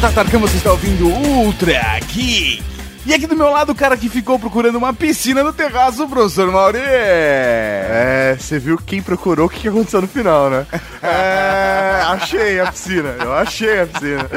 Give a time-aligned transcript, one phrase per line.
[0.00, 2.62] Tatarcão, você está ouvindo Ultra Geek.
[3.04, 6.08] E aqui do meu lado o cara que ficou procurando uma piscina no terraço, o
[6.08, 6.78] professor Mauri.
[6.80, 10.66] É, você viu quem procurou o que aconteceu no final, né?
[11.02, 14.30] É, achei a piscina, eu achei a piscina.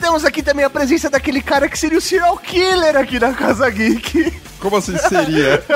[0.00, 3.68] Temos aqui também a presença daquele cara que seria o serial killer aqui na Casa
[3.70, 4.32] Geek.
[4.62, 5.62] Como assim seria?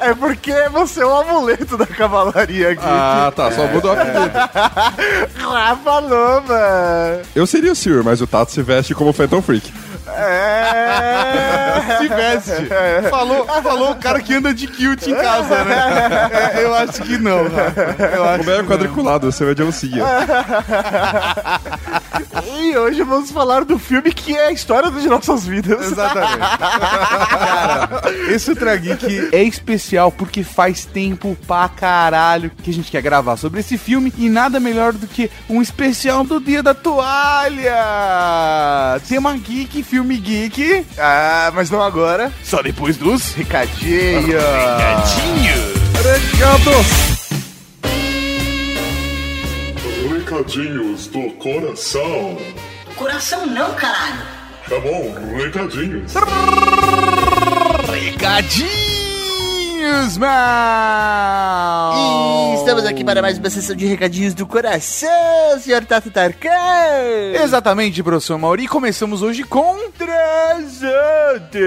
[0.00, 2.82] É porque você é o amuleto da cavalaria aqui.
[2.84, 4.38] ah, tá, só mudou a apelido.
[5.34, 7.22] Rafa Loma.
[7.34, 9.72] Eu seria o Sir, mas o Tato se veste como Phantom Freak.
[10.16, 11.98] É.
[11.98, 13.10] Se veste.
[13.10, 16.30] Falou, falou o cara que anda de kilt em casa, né?
[16.54, 17.96] É, eu acho que não, Rafa.
[18.14, 20.04] Eu acho Como é quadriculado, você é de oncinha.
[22.46, 25.92] E hoje vamos falar do filme que é a história de nossas vidas.
[25.92, 26.58] Exatamente.
[26.58, 33.02] Cara, esse Ultra Geek é especial porque faz tempo pra caralho que a gente quer
[33.02, 37.74] gravar sobre esse filme e nada melhor do que um especial do Dia da Toalha.
[39.08, 40.84] Tema Geek, filme Geek.
[40.98, 42.30] Ah, mas não agora.
[42.42, 44.38] Só depois dos Recadinho.
[46.02, 47.14] Recados!
[50.10, 52.36] Recadinhos do coração.
[52.96, 54.22] Coração não, caralho.
[54.68, 56.14] Tá bom, recadinhos.
[57.90, 58.93] Recadinhos,
[60.18, 61.94] mal.
[61.94, 65.08] E estamos aqui para mais uma sessão de recadinhos do coração,
[65.60, 66.48] senhor Tato Tarkan.
[67.42, 68.66] Exatamente, professor Mauri.
[68.66, 71.58] Começamos hoje com Transante.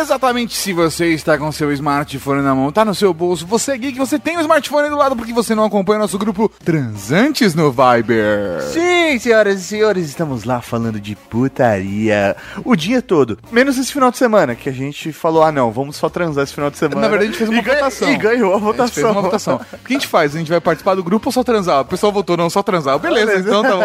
[0.00, 3.78] Exatamente, se você está com seu smartphone na mão, tá no seu bolso, você é
[3.78, 7.70] geek, você tem o smartphone do lado porque você não acompanha nosso grupo Transantes no
[7.70, 8.62] Viber.
[8.72, 13.38] Sim, senhoras e senhores, estamos lá falando de putaria o dia todo.
[13.50, 16.54] Menos esse final de semana, que a gente falou, ah não, vamos só transar esse
[16.54, 17.00] final de semana.
[17.00, 18.08] Na verdade, a gente fez uma E ganha- votação.
[18.10, 18.94] E ganhou a A gente votação.
[18.94, 19.60] fez uma votação.
[19.72, 20.34] O que a gente faz?
[20.34, 21.80] A gente vai participar do grupo ou só transar?
[21.80, 22.98] O pessoal votou, não, só transar.
[22.98, 23.82] Beleza, então tá bom.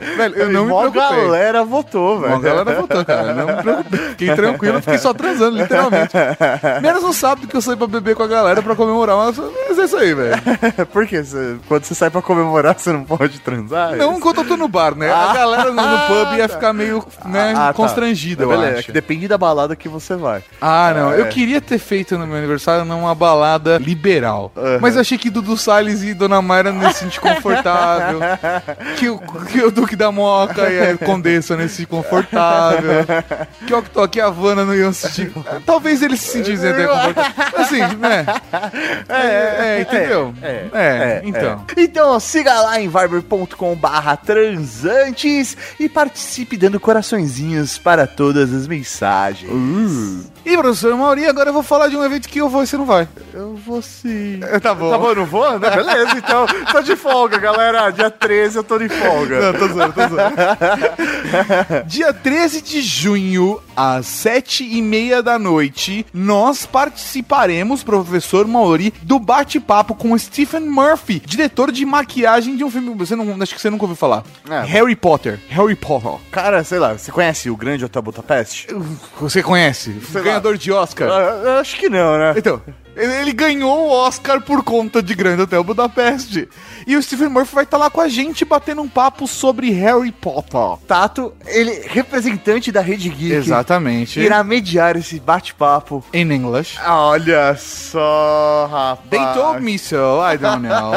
[0.16, 1.00] Velho, eu não me preocupei.
[1.24, 2.32] galera votou, velho.
[2.34, 3.34] Uma galera votou, cara.
[3.34, 3.98] Não me preocupei.
[4.10, 6.12] Fiquei tranquilo, fiquei só transando, literalmente.
[6.82, 9.78] Menos no sábado que eu saí pra beber com a galera pra comemorar, mas, mas
[9.78, 10.36] é isso aí, velho.
[10.92, 11.22] Por quê?
[11.68, 13.96] Quando você sai pra comemorar, você não pode transar?
[13.96, 15.10] Não enquanto eu tô no bar, né?
[15.10, 17.72] A galera no, no pub ia ficar meio, né, Ah, tá.
[17.74, 20.42] constrangida, eu Beleza, é que depende da balada que você vai.
[20.60, 21.12] Ah, não.
[21.12, 21.20] É.
[21.20, 24.52] Eu queria ter feito no meu aniversário numa balada liberal.
[24.80, 28.20] Mas eu achei que Dudu Salles e Dona Mayra não se sentir confortável.
[28.96, 33.04] que, o, que o Duque da Moca e a Condessa não se sentir confortável.
[33.66, 35.32] Que o Octok e a Havana não iam se sentir.
[35.66, 37.54] Talvez eles se sentissem até confortáveis.
[37.54, 38.26] Assim, né?
[39.08, 40.34] É, é, entendeu?
[40.72, 41.64] É, então.
[41.76, 49.50] Então siga lá em viber.com barra transantes e participe dando coraçõezinhos para todas as mensagens.
[50.44, 52.76] E professor Mauri, agora eu vou falar de um evento que eu vou e você
[52.76, 53.06] não vai.
[53.32, 54.40] Eu vou sim.
[54.62, 54.90] Tá bom.
[54.90, 55.58] Tá bom, eu não vou?
[55.58, 55.70] Né?
[55.70, 57.90] Beleza, então tô de folga, galera.
[57.90, 59.52] Dia 13 eu tô de folga.
[59.52, 60.36] Não, tô zoando, tô zoando.
[61.86, 69.18] Dia 13 de junho, às sete e meia da noite, nós participaremos, professor Mauri, do
[69.18, 72.94] bate-papo com Stephen Murphy, diretor de maquiagem de um filme.
[72.94, 74.24] Você não, acho que você nunca ouviu falar.
[74.48, 74.62] É.
[74.62, 75.38] Harry Potter.
[75.48, 76.18] Harry Potter.
[76.30, 78.68] Cara, sei lá, você conhece o Grande Budapeste?
[79.20, 79.90] Você conhece?
[80.30, 81.08] Ganhador de Oscar.
[81.10, 82.34] Ah, acho que não, né?
[82.36, 82.62] Então,
[82.96, 86.48] ele, ganhou o Oscar por conta de Grande Hotel Budapeste.
[86.86, 90.12] E o Stephen Murphy vai estar lá com a gente batendo um papo sobre Harry
[90.12, 90.78] Potter.
[90.86, 93.32] Tato, ele representante da Rede Geek.
[93.32, 94.20] Exatamente.
[94.20, 96.04] Irá mediar esse bate-papo.
[96.12, 96.78] In English.
[96.84, 99.10] Olha só, rapaz.
[99.10, 100.90] They told me so, I don't know.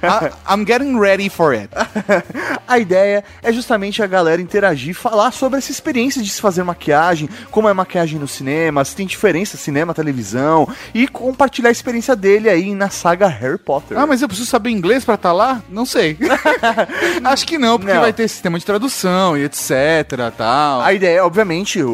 [0.00, 1.70] But I, I'm getting ready for it.
[2.66, 7.28] A ideia é justamente a galera interagir, falar sobre essa experiência de se fazer maquiagem,
[7.50, 10.59] como é maquiagem no cinema, se tem diferença cinema, televisão,
[10.94, 13.98] e compartilhar a experiência dele aí na saga Harry Potter.
[13.98, 15.62] Ah, mas eu preciso saber inglês pra estar lá?
[15.68, 16.16] Não sei.
[17.24, 18.00] Acho que não, porque Não.
[18.00, 19.70] vai ter sistema de tradução e etc,
[20.36, 20.80] tal.
[20.80, 21.90] A ideia, obviamente, o,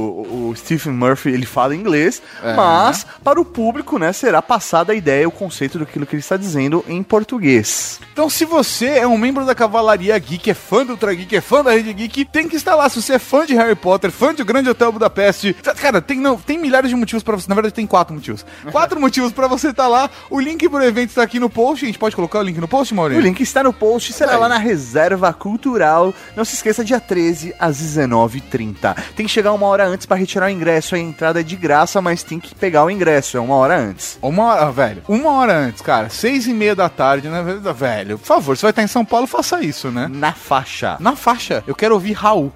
[0.51, 2.55] o Stephen Murphy ele fala inglês, É.
[2.55, 6.37] mas para o público, né, será passada a ideia, o conceito daquilo que ele está
[6.37, 8.01] dizendo em português.
[8.13, 11.41] Então, se você é um membro da Cavalaria Geek, é fã do Ultra Geek, é
[11.41, 12.89] fã da Rede Geek, tem que estar lá.
[12.89, 16.19] Se você é fã de Harry Potter, fã de Grande Hotel Budapeste, tá- cara, tem,
[16.19, 17.49] não, tem milhares de motivos pra você.
[17.49, 18.45] Na verdade, tem quatro motivos.
[18.71, 20.11] Quatro motivos pra você estar lá.
[20.31, 21.85] O link pro evento está aqui no post.
[21.85, 23.23] A gente pode colocar o link no post, O Maurício?
[23.23, 24.39] link está no post, será Aí.
[24.39, 26.13] lá na Reserva Cultural.
[26.37, 28.95] Não se esqueça, dia 13, às 19h30.
[29.17, 30.95] Tem que chegar uma hora antes para retirar o ingresso.
[30.95, 34.19] A entrada é de graça, mas tem que pegar o ingresso, é uma hora antes.
[34.23, 35.03] Uma hora, velho.
[35.09, 36.09] Uma hora antes, cara.
[36.09, 37.43] Seis e meia da tarde, né?
[37.77, 40.09] Velho, por favor, você vai estar em São Paulo, faça isso, né?
[40.11, 40.97] Na faixa.
[41.01, 41.63] Na faixa.
[41.67, 42.51] Eu quero ouvir Raul.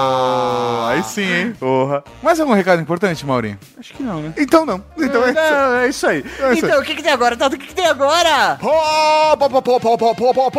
[0.00, 0.88] Porra!
[0.90, 1.52] Aí sim, hein?
[1.58, 2.02] Porra!
[2.22, 3.58] Mais algum recado importante, Maurinho?
[3.78, 4.32] Acho Acho que não, né?
[4.38, 4.84] Então não.
[4.96, 6.24] Então é, não, é isso aí.
[6.38, 7.56] É então, o que, que tem agora, Tato?
[7.56, 8.56] O que, que tem agora?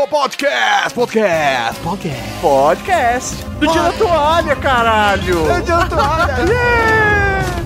[0.10, 0.94] Podcast!
[0.94, 1.80] Podcast!
[1.82, 2.42] Podcast!
[2.42, 3.46] Podcast!
[3.58, 5.36] Do dia da toalha, caralho!
[5.36, 6.36] Do dia da toalha!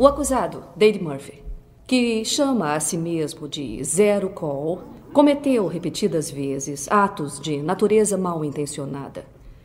[0.00, 1.42] O acusado, Dade Murphy,
[1.84, 8.44] que chama a si mesmo de Zero Call, cometeu repetidas vezes atos de natureza mal
[8.44, 9.24] intencionada.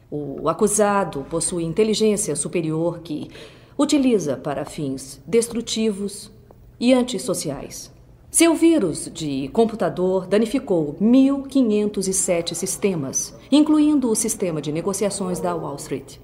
[0.10, 3.30] O acusado possui inteligência superior que
[3.78, 6.32] utiliza para fins destrutivos
[6.80, 7.92] e antissociais.
[8.32, 16.18] Seu vírus de computador danificou 1.507 sistemas, incluindo o sistema de negociações da Wall Street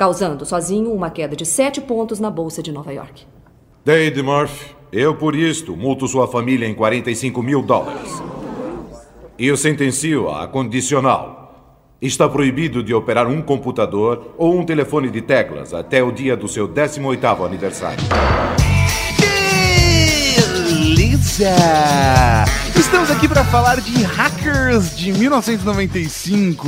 [0.00, 3.26] causando sozinho uma queda de sete pontos na Bolsa de Nova York.
[3.84, 8.10] Dade Murphy, eu por isto multo sua família em 45 mil dólares.
[9.38, 11.39] E o sentencio a condicional.
[12.00, 16.48] Está proibido de operar um computador ou um telefone de teclas até o dia do
[16.48, 18.02] seu 18º aniversário.
[20.66, 21.50] Beleza!
[22.74, 26.66] Estamos aqui para falar de Hackers de 1995.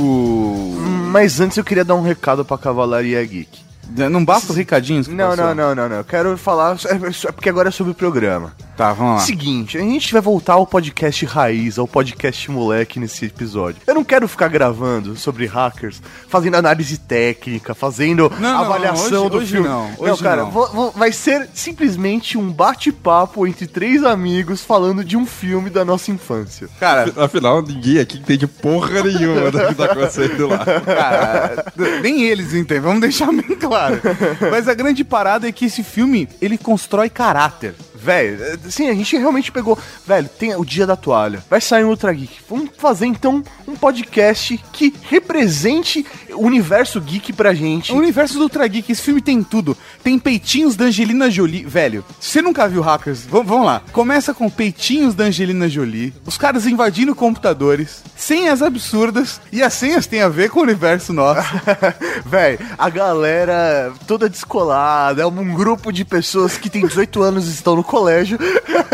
[1.09, 3.72] Mas antes eu queria dar um recado pra Cavalaria Geek.
[3.95, 5.07] Não basta os recadinhos?
[5.07, 5.45] que Não, passou?
[5.45, 5.95] não, não, não, não.
[5.97, 6.75] Eu quero falar.
[6.85, 8.53] é- é porque agora é sobre o programa.
[8.75, 9.19] Tá, vamos lá.
[9.19, 13.79] Seguinte, a gente vai voltar ao podcast raiz, ao podcast moleque nesse episódio.
[13.85, 19.29] Eu não quero ficar gravando sobre hackers, fazendo análise técnica, fazendo Não, avaliação não, hoje-
[19.29, 19.67] do hoje filme.
[19.69, 20.49] não, hoje cara, não.
[20.51, 25.85] vou- vou- vai ser simplesmente um bate-papo entre três amigos falando de um filme da
[25.85, 26.67] nossa infância.
[26.79, 30.65] Cara, Afinal, ninguém aqui entende porra nenhuma do que tá acontecendo lá.
[30.83, 31.65] Cara,
[32.01, 33.82] nem eles entendem, vamos deixar bem claro.
[34.51, 37.75] Mas a grande parada é que esse filme, ele constrói caráter.
[38.03, 39.77] Velho, é, sim, a gente realmente pegou.
[40.05, 41.43] Velho, tem o Dia da Toalha.
[41.49, 42.33] Vai sair um Ultra Geek.
[42.49, 47.93] Vamos fazer então um podcast que represente o universo geek pra gente.
[47.93, 49.77] O universo do Ultra Geek, esse filme tem tudo.
[50.03, 51.63] Tem peitinhos da Angelina Jolie.
[51.63, 53.81] Velho, se você nunca viu Hackers, vamos, vamos lá.
[53.91, 60.07] Começa com peitinhos da Angelina Jolie, os caras invadindo computadores, senhas absurdas, e as senhas
[60.07, 61.41] têm a ver com o universo nosso.
[62.25, 67.51] Véi, a galera toda descolada, é um grupo de pessoas que tem 18 anos e
[67.51, 68.39] estão no colégio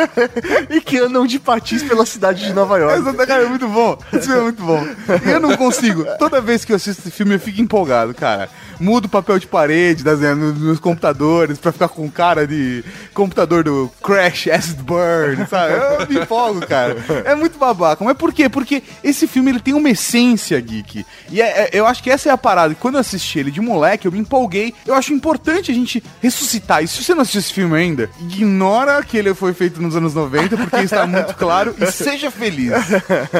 [0.69, 3.07] e que andam de patins pela cidade de Nova York.
[3.07, 3.98] Essa cara é muito bom.
[4.12, 4.86] Filme é muito bom.
[5.25, 6.06] E eu não consigo.
[6.18, 8.50] Toda vez que eu assisto esse filme, eu fico empolgado, cara.
[8.78, 13.63] Mudo o papel de parede das, nos meus computadores pra ficar com cara de computador
[13.63, 15.74] do Crash Acid Burn, sabe?
[16.02, 16.98] Eu me empolgo, cara.
[17.25, 18.04] É muito babaca.
[18.04, 18.50] Mas por quê?
[18.50, 21.06] Porque esse filme ele tem uma essência geek.
[21.30, 22.75] E é- é- eu acho que essa é a parada.
[22.75, 24.74] Quando eu assisti ele de moleque, eu me empolguei.
[24.86, 26.84] Eu acho importante a gente ressuscitar.
[26.84, 30.13] E se você não assistiu esse filme ainda, ignora que ele foi feito nos anos
[30.13, 31.75] 90, porque está muito claro.
[31.80, 32.71] E seja feliz.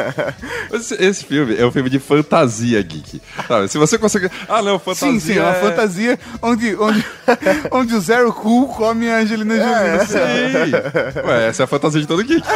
[0.72, 3.22] Esse, esse filme é um filme de fantasia geek.
[3.48, 3.68] Sabe?
[3.68, 4.30] Se você consegue.
[4.48, 5.12] Ah, não, fantasia.
[5.12, 7.04] Sim, sim, é uma é- fantasia onde, onde,
[7.72, 9.98] onde o Zero Cool come a Angelina Jolie.
[9.98, 10.26] no céu.
[10.28, 11.28] Sim.
[11.28, 12.46] Ué, essa é a fantasia de todo geek.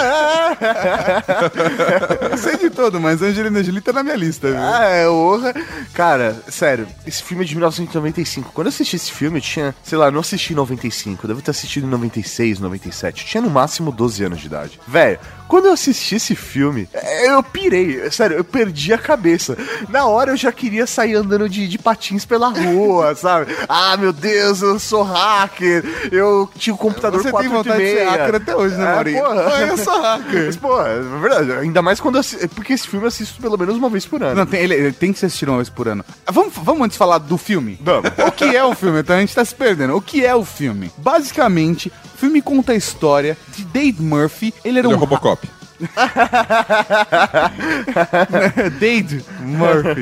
[2.31, 4.57] Eu sei de todo, mas a Angelina Jolie tá na minha lista, viu?
[4.59, 5.53] Ah, é, honra.
[5.93, 8.51] Cara, sério, esse filme é de 1995.
[8.53, 11.41] Quando eu assisti esse filme, eu tinha, sei lá, não assisti em 95, eu devo
[11.41, 12.82] ter assistido em 96, 97.
[13.23, 14.79] Tinha no máximo 12 anos de idade.
[14.87, 15.19] Velho,
[15.53, 19.55] quando eu assisti esse filme, é, eu pirei, sério, eu perdi a cabeça.
[19.87, 23.55] Na hora eu já queria sair andando de, de patins pela rua, sabe?
[23.69, 28.03] Ah, meu Deus, eu sou hacker, eu tinha o computador Você tem vontade de ser
[28.03, 28.09] 486.
[28.09, 29.23] hacker até hoje, né, É, Maurinho?
[29.23, 29.43] porra.
[29.43, 30.45] Pô, eu sou hacker.
[30.47, 33.55] Mas, pô, é verdade, ainda mais quando eu assisto, porque esse filme eu assisto pelo
[33.55, 34.33] menos uma vez por ano.
[34.33, 36.03] Não, tem, ele, ele tem que ser assistido uma vez por ano.
[36.31, 37.77] Vamos, vamos antes falar do filme?
[37.79, 38.09] Vamos.
[38.27, 39.01] O que é o filme?
[39.01, 39.95] Então a gente tá se perdendo.
[39.95, 40.91] O que é o filme?
[40.97, 44.51] Basicamente, o filme conta a história de Dave Murphy.
[44.65, 45.42] Ele era Ele é um o Robocop.
[48.79, 50.01] Dade Murphy.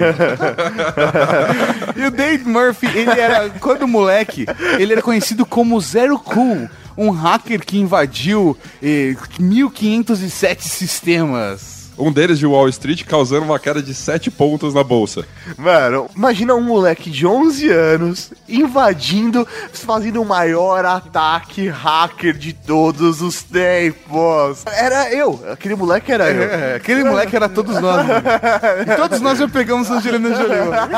[1.96, 4.46] e o Dade Murphy, ele era, quando moleque,
[4.78, 11.81] ele era conhecido como Zero Cool, um hacker que invadiu eh, 1507 sistemas.
[11.98, 15.24] Um deles de Wall Street causando uma queda de 7 pontos na bolsa.
[15.58, 23.22] Mano, imagina um moleque de 11 anos invadindo, fazendo o maior ataque hacker de todos
[23.22, 24.64] os tempos.
[24.66, 26.42] Era eu, aquele moleque era eu.
[26.44, 28.08] É, aquele moleque era todos nós.
[28.08, 28.22] mano.
[28.82, 30.58] E todos nós já pegamos a Angelina Jolie.
[30.58, 30.92] mano.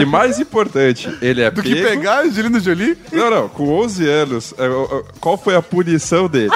[0.00, 2.96] E mais importante, ele é Do que pego- pegar a Angelina Jolie?
[3.12, 4.64] Não, não, com 11 anos, é,
[5.20, 6.50] qual foi a punição dele?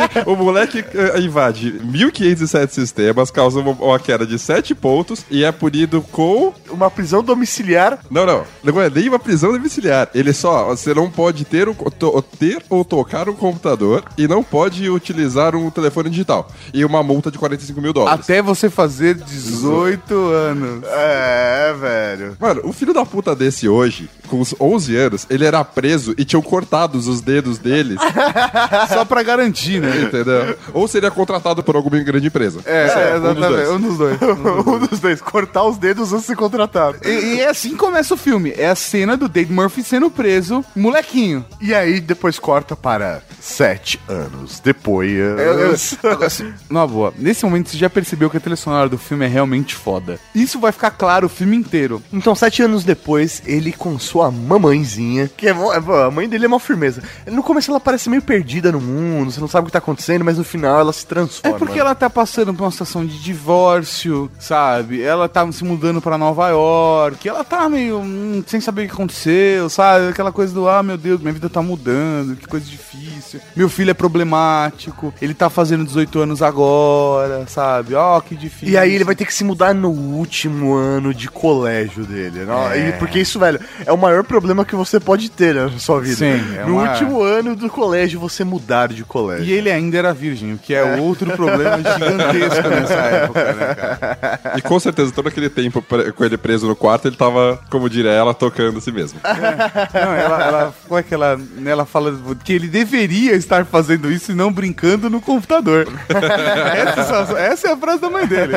[0.26, 5.52] o moleque é, invade 1507 sistemas, causa uma, uma queda de 7 pontos e é
[5.52, 7.98] punido com uma prisão domiciliar.
[8.10, 8.44] Não, não.
[8.62, 10.08] Não é nem uma prisão domiciliar.
[10.14, 14.42] Ele só, você não pode ter, um, to- ter ou tocar um computador e não
[14.42, 16.50] pode utilizar um telefone digital.
[16.72, 18.20] E uma multa de 45 mil dólares.
[18.24, 20.84] Até você fazer 18 anos.
[20.86, 22.36] É, velho.
[22.40, 26.24] Mano, o filho da puta desse hoje, com os 11 anos, ele era preso e
[26.24, 27.98] tinham cortados os dedos deles,
[28.88, 30.04] Só pra garantir, né?
[30.04, 30.56] entendeu?
[30.72, 32.60] Ou seria contratado por alguma grande empresa.
[32.64, 33.50] É, É, um dos exatamente.
[33.50, 33.68] dois.
[33.72, 34.18] Um dos dois.
[34.22, 36.96] um dos dois, cortar os dedos antes de ser contratado.
[37.04, 38.54] E, e é assim que começa o filme.
[38.56, 41.44] É a cena do Dave Murphy sendo preso, molequinho.
[41.60, 45.10] E aí depois corta para sete anos depois.
[45.10, 45.76] Eu- eu-
[46.10, 49.26] agora, assim, na boa, nesse momento você já percebeu que a trilha sonora do filme
[49.26, 50.18] é realmente foda.
[50.34, 52.02] Isso vai ficar claro o filme inteiro.
[52.12, 56.48] Então, sete anos depois, ele com sua mamãezinha, que é, é a mãe dele é
[56.48, 57.02] uma firmeza.
[57.26, 60.24] No começo ela parece meio perdida no mundo, você não sabe o que tá acontecendo,
[60.24, 61.58] mas no final ela se É transforma.
[61.58, 65.02] porque ela tá passando por uma situação de divórcio, sabe?
[65.02, 68.92] Ela tá se mudando pra Nova York, ela tá meio hum, sem saber o que
[68.94, 70.08] aconteceu, sabe?
[70.08, 73.40] Aquela coisa do, ah, meu Deus, minha vida tá mudando, que coisa difícil.
[73.56, 77.94] Meu filho é problemático, ele tá fazendo 18 anos agora, sabe?
[77.94, 78.68] Ó, que difícil.
[78.68, 82.44] E aí ele vai ter que se mudar no último ano de colégio dele.
[82.44, 82.74] Não?
[82.74, 86.16] E porque isso, velho, é o maior problema que você pode ter na sua vida.
[86.16, 89.44] Sim, é no uma- último ano do colégio, você mudar de colégio.
[89.44, 94.58] E ele ainda era virgem, o que é outro problema gigantesco nessa época, né, cara?
[94.58, 95.82] E com certeza, todo aquele tempo
[96.16, 99.18] com ele preso no quarto, ele tava, como diria ela, tocando a si mesmo.
[99.24, 102.14] Não, ela, ela, como é que ela, né, ela fala
[102.44, 105.88] que ele deveria estar fazendo isso e não brincando no computador.
[106.08, 108.52] essa, essa é a frase da mãe dele.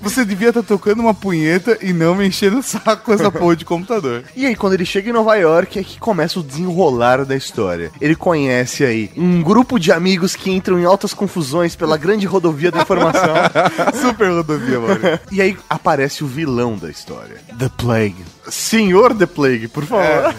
[0.00, 3.56] Você devia estar tocando uma punheta e não me enchendo o saco com essa porra
[3.56, 4.22] de computador.
[4.36, 7.90] E aí, quando ele chega em Nova York, é que começa o desenrolar da história.
[8.00, 12.70] Ele conhece aí um grupo de amigos que entram em altas confusões pela grande rodovia
[12.70, 13.34] da informação.
[14.00, 15.00] Super rodovia, mano.
[15.30, 17.36] e aí aparece o vilão da história.
[17.58, 18.37] The Plague.
[18.50, 20.34] Senhor The Plague, por favor.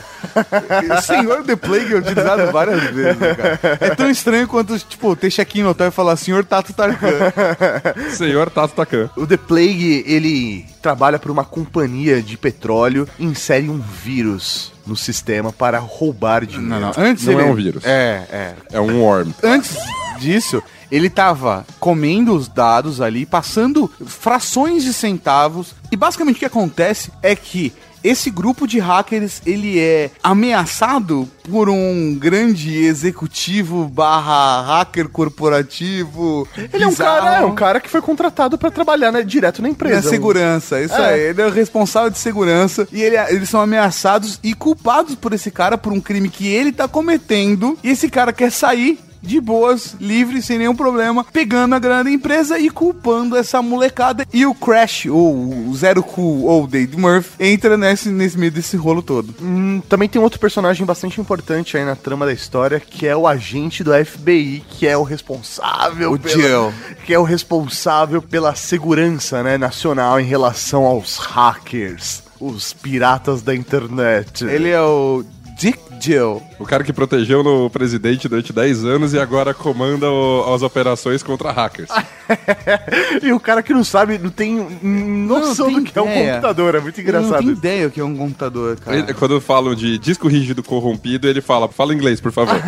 [0.98, 3.60] O Senhor The Plague é utilizado várias vezes, né, cara.
[3.80, 7.10] É tão estranho quanto, tipo, ter check-in no hotel e falar Senhor Tato Tarkan.
[8.12, 9.10] Senhor Tato Takan.
[9.16, 14.96] O The Plague, ele trabalha para uma companhia de petróleo e insere um vírus no
[14.96, 16.70] sistema para roubar dinheiro.
[16.70, 16.94] Não, não.
[16.98, 17.42] Antes Não ele...
[17.42, 17.84] é um vírus.
[17.86, 18.54] É, é.
[18.74, 19.32] É um worm.
[19.44, 19.78] Antes
[20.20, 25.76] disso, ele tava comendo os dados ali, passando frações de centavos.
[25.92, 31.70] E basicamente o que acontece é que esse grupo de hackers, ele é ameaçado por
[31.70, 36.48] um grande executivo barra hacker corporativo.
[36.72, 37.20] Ele é um bizarro.
[37.26, 40.10] cara, é um cara que foi contratado para trabalhar né, direto na É empresa.
[40.10, 41.14] segurança, isso É.
[41.14, 41.20] aí.
[41.22, 45.50] Ele é o responsável de segurança e ele- eles são ameaçados e culpados por esse
[45.52, 47.78] cara por um crime que ele tá cometendo.
[47.84, 52.12] E esse cara quer sair de boas, livre, sem nenhum problema, pegando a grana da
[52.12, 54.26] empresa e culpando essa molecada.
[54.34, 58.52] E o Crash, ou o Zero Cool, ou o Dave Murphy, entra nesse, nesse meio
[58.52, 59.34] desse rolo todo.
[59.42, 63.28] Hum, também tem outro personagem bastante importante aí na trama da história, que é o
[63.28, 66.74] agente do FBI, que é o responsável O pela, Jill.
[67.06, 73.54] que é o responsável pela segurança, né, nacional em relação aos hackers, os piratas da
[73.56, 74.46] internet.
[74.46, 75.24] Ele é o
[75.58, 76.42] Dick Jill.
[76.58, 81.22] O cara que protegeu o presidente durante 10 anos e agora comanda o- as operações
[81.24, 81.90] contra hackers.
[83.22, 86.34] e o cara que não sabe, não tem noção tem do que é um ideia.
[86.36, 87.52] computador, é muito Ele não tem engraçado.
[87.52, 88.98] ideia o que é um computador, cara.
[88.98, 92.62] Ele- quando falam de disco rígido corrompido, ele fala, fala inglês, por favor.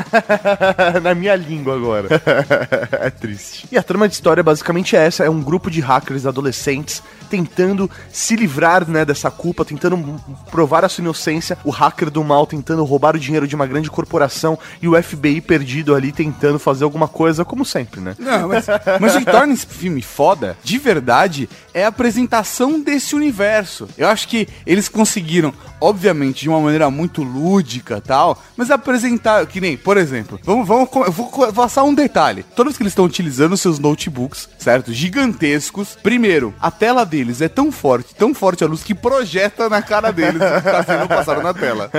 [1.01, 2.07] na minha língua agora.
[3.01, 3.67] é triste.
[3.71, 7.89] E a trama de história basicamente é essa: é um grupo de hackers adolescentes tentando
[8.11, 10.21] se livrar né, dessa culpa, tentando
[10.51, 13.89] provar a sua inocência, o hacker do mal tentando roubar o dinheiro de uma grande
[13.89, 18.15] corporação e o FBI perdido ali tentando fazer alguma coisa, como sempre, né?
[18.19, 18.65] Não, mas,
[18.99, 23.87] mas o que torna esse filme foda, de verdade, é a apresentação desse universo.
[23.97, 29.61] Eu acho que eles conseguiram, obviamente, de uma maneira muito lúdica tal, mas apresentar, que
[29.61, 32.43] nem, por exemplo, vamos, vamos, eu vou passar um detalhe.
[32.71, 34.93] Vez que eles estão utilizando seus notebooks, certo?
[34.93, 35.97] Gigantescos.
[36.01, 40.11] Primeiro, a tela deles é tão forte, tão forte a luz que projeta na cara
[40.11, 41.89] deles o que tá sendo passado na tela.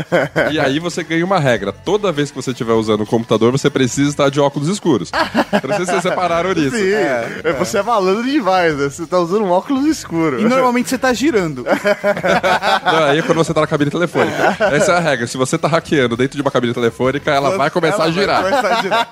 [0.51, 1.73] E aí você ganha uma regra.
[1.73, 5.11] Toda vez que você estiver usando o computador, você precisa estar de óculos escuros.
[5.53, 6.77] Não sei se vocês separaram nisso.
[6.77, 8.85] Sim, é, você é malandro demais, né?
[8.89, 10.41] Você tá usando um óculos escuro.
[10.41, 11.65] E normalmente você tá girando.
[12.85, 14.57] Não, aí é quando você tá na cabine telefônica.
[14.73, 15.27] Essa é a regra.
[15.27, 18.43] Se você tá hackeando dentro de uma cabine telefônica, ela vai começar Ela a girar.
[18.43, 19.09] vai começar a girar.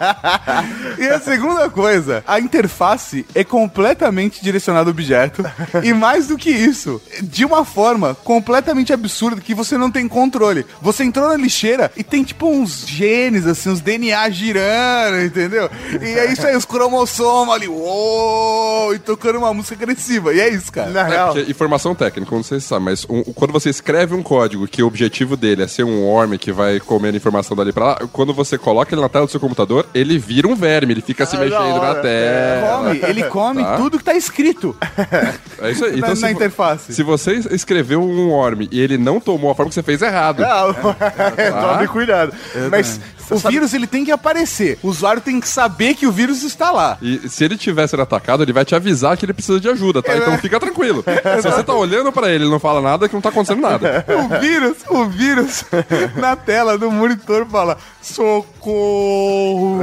[0.98, 5.44] e a segunda coisa, a interface é completamente direcionada ao objeto
[5.82, 10.64] e mais do que isso, de uma forma completamente absurda que você não tem controle.
[10.80, 15.70] Você entrou na lixeira e tem tipo uns genes, assim, uns DNA girando, entendeu?
[16.00, 20.32] E é isso aí, os cromossomos ali, uou, e tocando uma música agressiva.
[20.32, 20.90] E é isso, cara.
[20.90, 24.14] Na É, real, porque informação técnica, não sei se sabe, mas um- quando você escreve
[24.14, 27.72] um código que o objetivo dele é ser um worm que vai comer informação dali
[27.72, 30.94] pra lá, quando você coloca ele na tela do seu computador, ele vira um verme,
[30.94, 32.78] ele fica se Ah, da mexendo na tela.
[32.84, 33.76] Come, ele come Tá.
[33.76, 34.74] tudo que tá escrito
[35.60, 35.89] É isso aí.
[35.92, 36.92] Na, Então, na se, vo- interface.
[36.92, 40.40] se você escreveu um worm e ele não tomou a forma que você fez errado,
[40.40, 40.72] não,
[41.74, 42.32] tome cuidado.
[42.70, 44.78] Mas O vírus ele tem que aparecer.
[44.82, 46.98] O usuário tem que saber que o vírus está lá.
[47.00, 50.02] E se ele tiver sendo atacado, ele vai te avisar que ele precisa de ajuda,
[50.02, 50.16] tá?
[50.16, 51.04] Então fica tranquilo.
[51.40, 53.60] Se você tá olhando pra ele e não fala nada, é que não tá acontecendo
[53.60, 54.04] nada.
[54.20, 55.64] O vírus, o vírus
[56.16, 59.80] na tela do monitor fala socorro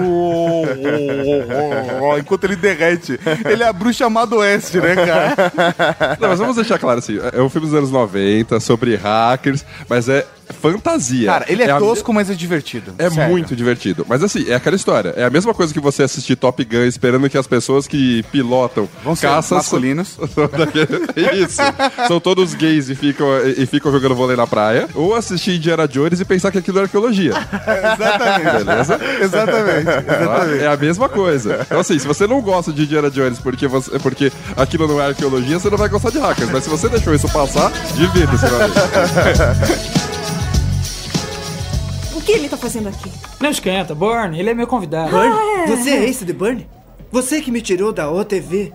[2.19, 3.19] enquanto ele derrete.
[3.45, 6.17] Ele é a bruxa amada oeste, né, cara?
[6.19, 10.09] Não, mas vamos deixar claro assim: é um filme dos anos 90 sobre hackers, mas
[10.09, 11.27] é fantasia.
[11.27, 12.93] Cara, ele é, a- tosco, mas é divertido.
[12.97, 13.29] É Sério.
[13.31, 14.05] muito divertido.
[14.07, 15.13] Mas assim, é aquela história.
[15.15, 18.87] É a mesma coisa que você assistir Top Gun esperando que as pessoas que pilotam
[19.03, 20.17] Vão ser caças masculinos.
[21.33, 21.61] Isso.
[22.07, 23.27] São todos gays e ficam,
[23.57, 24.87] e ficam jogando vôlei na praia.
[24.93, 27.33] Ou assistir Indiana Jones e pensar que aquilo é arqueologia.
[27.93, 28.65] Exatamente.
[28.65, 28.99] Beleza?
[29.21, 29.85] Exatamente.
[29.85, 30.63] Tá?
[30.63, 31.59] É a mesma coisa.
[31.61, 35.07] Então, assim, se você não gosta de Indiana Jones porque, você, porque aquilo não é
[35.07, 36.49] arqueologia, você não vai gostar de hackers.
[36.51, 38.77] Mas se você deixou isso passar, divirta-se, meu amigo.
[42.27, 43.09] O que ele tá fazendo aqui?
[43.39, 45.11] Não esquenta, Burn, ele é meu convidado.
[45.11, 45.33] Burn?
[45.65, 46.67] Você é esse de Burn?
[47.09, 48.73] Você que me tirou da OTV.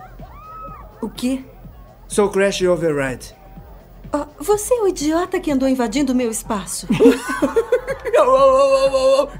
[0.99, 1.43] O quê?
[2.07, 3.35] Sou Crash Override.
[4.11, 6.87] Ah, você é o idiota que andou invadindo meu espaço.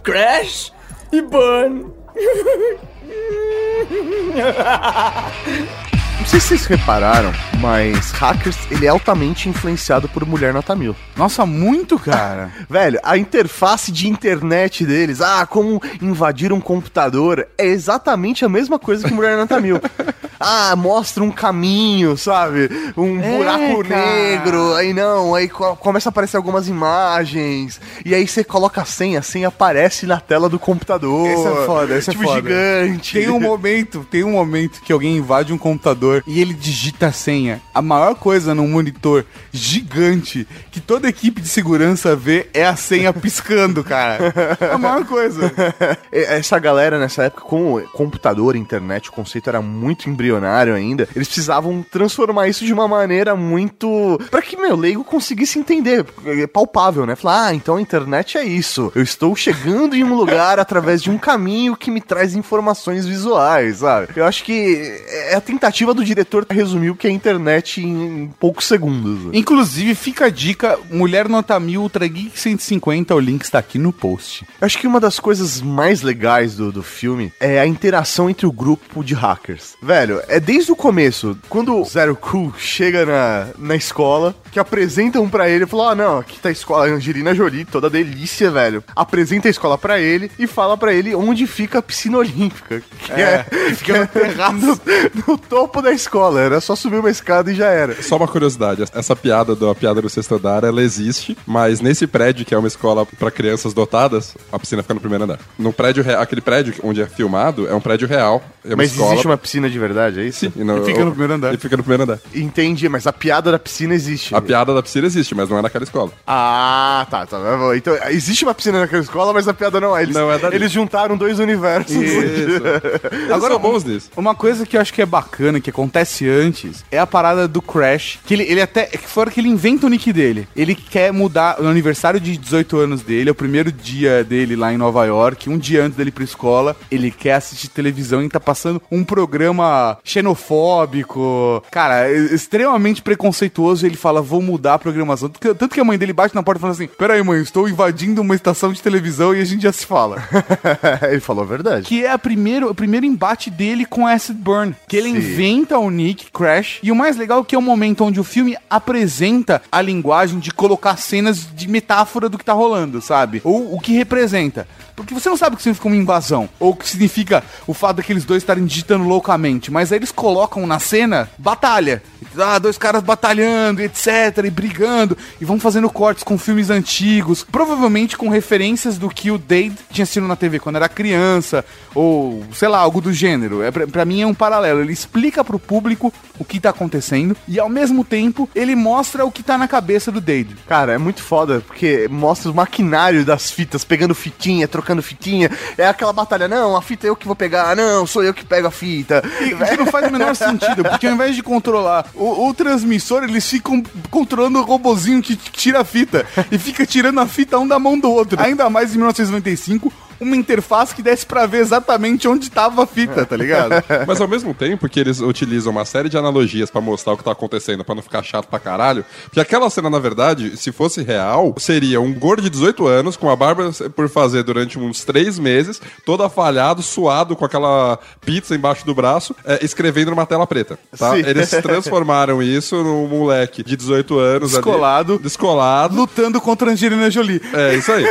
[0.04, 0.72] Crash
[1.12, 1.88] e Burn.
[6.24, 10.96] Não sei se vocês repararam, mas Hackers, ele é altamente influenciado por Mulher Nota Mil.
[11.18, 12.50] Nossa, muito, cara.
[12.70, 18.80] Velho, a interface de internet deles, ah, como invadir um computador, é exatamente a mesma
[18.80, 19.80] coisa que Mulher Nota Mil.
[20.46, 22.70] Ah, mostra um caminho, sabe?
[22.98, 24.06] Um É, buraco cara.
[24.06, 28.86] negro, aí não, aí co- começa a aparecer algumas imagens, e aí você coloca a
[28.86, 31.30] senha, a senha aparece na tela do computador.
[31.30, 32.42] Esse é foda, esse é tipo, foda.
[32.42, 33.14] gigante.
[33.20, 37.12] Tem um momento, tem um momento que alguém invade um computador e ele digita a
[37.12, 37.62] senha.
[37.74, 43.12] A maior coisa num monitor gigante que toda equipe de segurança vê é a senha
[43.14, 44.34] piscando, cara.
[44.72, 45.52] A maior coisa.
[46.12, 51.08] Essa galera nessa época, com computador, internet, o conceito era muito embrionário ainda.
[51.16, 54.20] Eles precisavam transformar isso de uma maneira muito.
[54.30, 56.06] Pra que, meu, leigo conseguisse entender.
[56.26, 57.16] É palpável, né?
[57.16, 58.92] Falar, ah, então a internet é isso.
[58.96, 63.78] Eu estou chegando em um lugar através de um caminho que me traz informações visuais,
[63.78, 64.10] sabe?
[64.16, 68.32] Eu acho que é a tentativa do diretor resumir o que é a internet em
[68.40, 69.34] poucos segundos.
[69.34, 73.92] Inclusive, fica a dica: Mulher Nota 1000 Ultra Geek 150, o link está aqui no
[73.92, 74.46] post.
[74.60, 78.46] Eu acho que uma das coisas mais legais do, do filme é a interação entre
[78.46, 79.76] o grupo de hackers.
[79.82, 85.30] Velho, é desde o começo, quando o Zero Cool chega na, na escola, que apresentam
[85.30, 88.84] pra ele, falou: Ah, não, aqui tá a escola Angelina Jolie, toda delícia, velho.
[88.96, 92.82] Apresenta a escola pra ele e fala pra ele onde fica a piscina olímpica.
[93.00, 93.44] Que é,
[93.76, 94.82] fica no terraço,
[95.28, 96.40] no topo da escola.
[96.40, 98.02] Era só subir uma escada e já era.
[98.02, 102.46] Só uma curiosidade, essa piada da piada do sexto andar, ela existe, mas nesse prédio,
[102.46, 105.40] que é uma escola pra crianças dotadas, a piscina fica no primeiro andar.
[105.60, 108.42] No prédio, aquele prédio onde é filmado, é um prédio real.
[108.66, 109.12] É uma Mas escola.
[109.12, 110.40] existe uma piscina de verdade, é isso?
[110.40, 111.54] Sim, e, no- E fica no primeiro andar.
[111.54, 112.20] E fica no primeiro andar.
[112.34, 114.34] Entendi, mas a piada da piscina existe.
[114.34, 116.12] A piada da piscina existe, mas não é naquela escola.
[116.26, 117.38] Ah, tá, tá.
[117.76, 120.04] Então, existe uma piscina naquela escola, mas a piada não é.
[120.04, 120.56] Eles, Não é dali.
[120.56, 121.92] eles juntaram dois universos.
[121.96, 122.62] Eles
[123.32, 124.10] Agora, são bons nisso.
[124.16, 127.62] Uma coisa que eu acho que é bacana, que acontece antes, é a parada do
[127.62, 128.20] Crash.
[128.26, 128.86] Que ele, ele até.
[128.86, 130.48] Que fora que ele inventa o nick dele.
[130.56, 134.72] Ele quer mudar o aniversário de 18 anos dele, é o primeiro dia dele lá
[134.74, 136.76] em Nova York, um dia antes dele ir pra escola.
[136.92, 141.64] Ele quer assistir televisão e tá passando um programa xenofóbico.
[141.72, 143.86] Cara, é extremamente preconceituoso.
[143.86, 145.30] Ele fala, vou mudar a programação.
[145.30, 147.42] Tanto que, tanto que a mãe dele bate na porta e fala assim: Peraí, mãe,
[147.42, 150.24] estou invadindo uma estação de televisão e a gente já se fala.
[151.10, 151.86] Ele falou a verdade.
[151.86, 154.76] que é a primeiro, o primeiro embate dele com Acid Burn.
[154.88, 155.18] Que ele Sim.
[155.18, 156.80] inventa o Nick Crash.
[156.84, 160.40] E o mais legal é que é o momento onde o filme apresenta a linguagem
[160.40, 163.42] de colocar cenas de metáfora do que tá rolando, sabe?
[163.44, 164.68] Ou o que representa.
[164.96, 166.50] Porque você não sabe o que significa uma invasão.
[166.60, 169.72] Ou o que significa o fato daqueles dois estarem digitando loucamente.
[169.72, 172.04] Mas aí eles colocam na cena batalha.
[172.38, 178.18] ah, dois caras batalhando, etc, e brigando, e vão fazendo cortes com filmes antigos, provavelmente
[178.18, 182.68] com referências do que o Dade tinha assistido na TV quando era criança, ou sei
[182.68, 183.62] lá, algo do gênero.
[183.62, 184.82] É, pra, pra mim é um paralelo.
[184.82, 189.32] Ele explica pro público o que tá acontecendo e ao mesmo tempo ele mostra o
[189.32, 190.56] que tá na cabeça do Dade.
[190.68, 195.50] Cara, é muito foda, porque mostra o maquinário das fitas, pegando fitinha, trocando fitinha.
[195.78, 198.46] É aquela batalha, não, a fita é eu que vou pegar, não, sou eu que
[198.46, 199.24] pego a fita.
[199.42, 203.24] E que não faz o menor sentido, porque ao invés de controlar o, o transmissor,
[203.24, 207.68] eles ficam controlando o robozinho que tira a fita e fica tirando a fita um
[207.68, 208.42] da mão do outro.
[208.42, 213.26] Ainda mais em 1995, uma interface que desse pra ver exatamente onde tava a fita,
[213.26, 213.72] tá ligado?
[214.08, 217.24] Mas ao mesmo tempo que eles utilizam uma série de analogias pra mostrar o que
[217.24, 221.02] tá acontecendo, pra não ficar chato pra caralho, porque aquela cena, na verdade, se fosse
[221.02, 225.38] real, seria um gordo de 18 anos, com a barba por fazer durante uns três
[225.40, 230.78] meses, todo afalhado, suado, com aquela pizza embaixo do braço, é, escrevendo numa tela preta,
[230.98, 231.14] tá?
[231.16, 231.24] Sim.
[231.26, 235.14] Eles transformaram isso num moleque de 18 anos Descolado.
[235.14, 237.42] ali, descolado, Lutando contra a Angelina Jolie.
[237.54, 238.06] é, isso aí.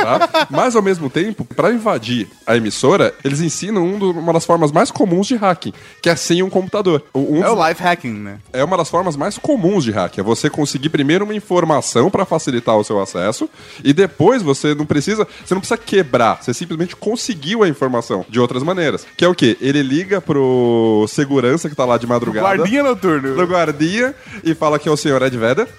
[0.00, 0.46] Tá?
[0.50, 4.70] Mas ao mesmo tempo, pra invadir a emissora, eles ensinam um do- uma das formas
[4.72, 7.02] mais comuns de hacking, que é sem um computador.
[7.14, 8.38] Um É o life hacking, né?
[8.52, 10.18] é uma das formas mais comuns de hack.
[10.18, 13.48] É você conseguir primeiro uma informação pra facilitar o seu acesso
[13.82, 18.38] e depois você não precisa, você não precisa quebrar, você simplesmente conseguiu a informação de
[18.40, 19.06] outras maneiras.
[19.16, 19.56] Que é o quê?
[19.60, 22.46] Ele liga pro segurança que tá lá de madrugada.
[22.56, 23.34] Guardinha noturno.
[23.36, 25.68] No guardinha e fala que é o senhor Ed Vedder.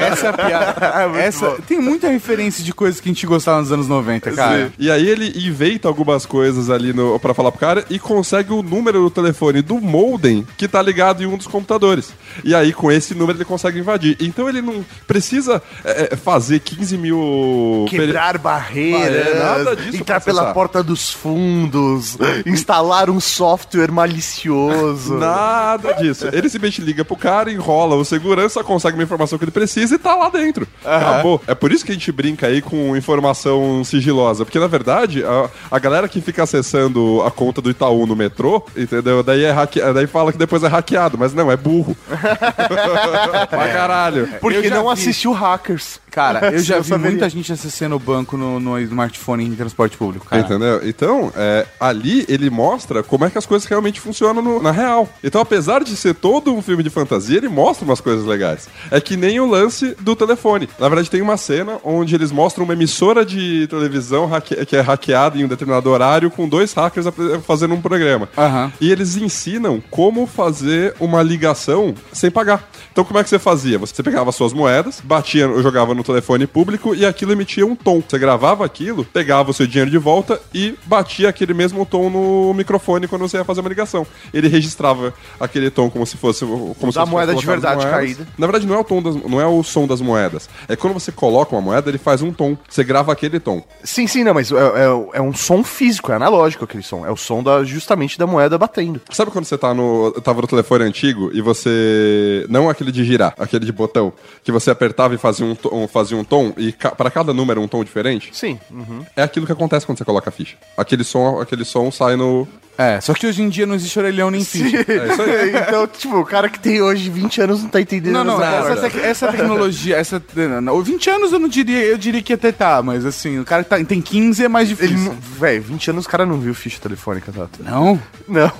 [0.00, 0.76] Essa é a piada.
[1.18, 4.72] Essa, tem muita referência de coisas que a gente gostava nos anos 90, cara.
[4.78, 8.62] E aí ele inventa algumas coisas ali no, pra falar pro cara e consegue o
[8.62, 12.12] número do telefone do modem que tá ligado em um dos computadores.
[12.44, 14.16] E aí com esse número ele consegue invadir.
[14.20, 17.86] Então ele não precisa é, é, fazer 15 mil...
[17.88, 25.14] Quebrar barreiras, Ah, é, nada disso entrar pela porta dos fundos, instalar um software malicioso.
[25.14, 26.28] Nada disso.
[26.32, 29.98] Ele simplesmente liga pro cara, enrola o segurança, consegue uma informação que ele precisa e
[29.98, 30.66] tá lá dentro.
[30.84, 31.42] Acabou.
[31.46, 33.35] É por isso que a gente brinca aí com informação
[33.84, 34.44] sigilosa.
[34.44, 38.64] Porque, na verdade, a, a galera que fica acessando a conta do Itaú no metrô,
[38.76, 39.22] entendeu?
[39.22, 39.80] Daí, é hacke...
[39.92, 41.96] Daí fala que depois é hackeado, mas não, é burro.
[42.08, 44.28] pra caralho.
[44.40, 44.92] Porque não vi.
[44.92, 46.00] assistiu Hackers.
[46.16, 47.10] Cara, eu já vi saberia.
[47.10, 50.40] muita gente acessando o banco no, no smartphone em transporte público, cara.
[50.40, 50.80] Entendeu?
[50.88, 55.06] Então, é, ali ele mostra como é que as coisas realmente funcionam no- na real.
[55.22, 58.66] Então, apesar de ser todo um filme de fantasia, ele mostra umas coisas legais.
[58.90, 60.68] É que nem o lance do telefone.
[60.78, 64.30] Na verdade, tem uma cena onde eles mostram uma emissora de televisão
[64.66, 67.04] que é hackeada em um determinado horário com dois hackers
[67.46, 68.26] fazendo um programa.
[68.38, 68.72] Aham.
[68.80, 72.66] E eles ensinam como fazer uma ligação sem pagar.
[72.90, 73.78] Então, como é que você fazia?
[73.78, 78.02] Você pegava suas moedas, batia, jogava no telefone público e aquilo emitia um tom.
[78.06, 82.54] Você gravava aquilo, pegava o seu dinheiro de volta e batia aquele mesmo tom no
[82.54, 84.06] microfone quando você ia fazer uma ligação.
[84.32, 88.26] Ele registrava aquele tom como se fosse como se Da você moeda de verdade caída.
[88.38, 90.48] Na verdade, não é o tom das, não é o som das moedas.
[90.68, 92.56] É quando você coloca uma moeda, ele faz um tom.
[92.68, 93.62] Você grava aquele tom.
[93.84, 97.04] Sim, sim, não, mas é, é- é um som físico, é analógico aquele som.
[97.04, 99.00] É o som da, justamente da moeda batendo.
[99.10, 100.12] Sabe quando você tá no.
[100.22, 102.46] tava no telefone antigo e você.
[102.48, 104.12] Não aquele de girar, aquele de botão,
[104.44, 107.60] que você apertava e fazia um, tom- fazia um tom, e ca, para cada número
[107.62, 108.30] um tom diferente?
[108.32, 108.58] Sim.
[108.70, 109.04] uhum.
[109.16, 110.56] É aquilo que acontece quando você coloca a ficha.
[110.76, 112.46] Aquele som, aquele som sai no.
[112.78, 114.76] É, só que hoje em dia não existe orelhão nem ficha.
[114.78, 115.50] É isso aí.
[115.68, 118.68] então, tipo, o cara que tem hoje 20 anos não tá entendendo Não, não, nada.
[118.72, 120.22] essa, tec- essa tecnologia, essa.
[120.34, 123.44] Não, não, 20 anos eu não diria, eu diria que até tá, mas assim, o
[123.44, 125.12] cara que tá, tem 15 é mais Ele difícil.
[125.12, 127.62] não, velho, 20 anos o cara não viu ficha telefônica, Tato.
[127.62, 128.00] Não?
[128.28, 128.52] Não.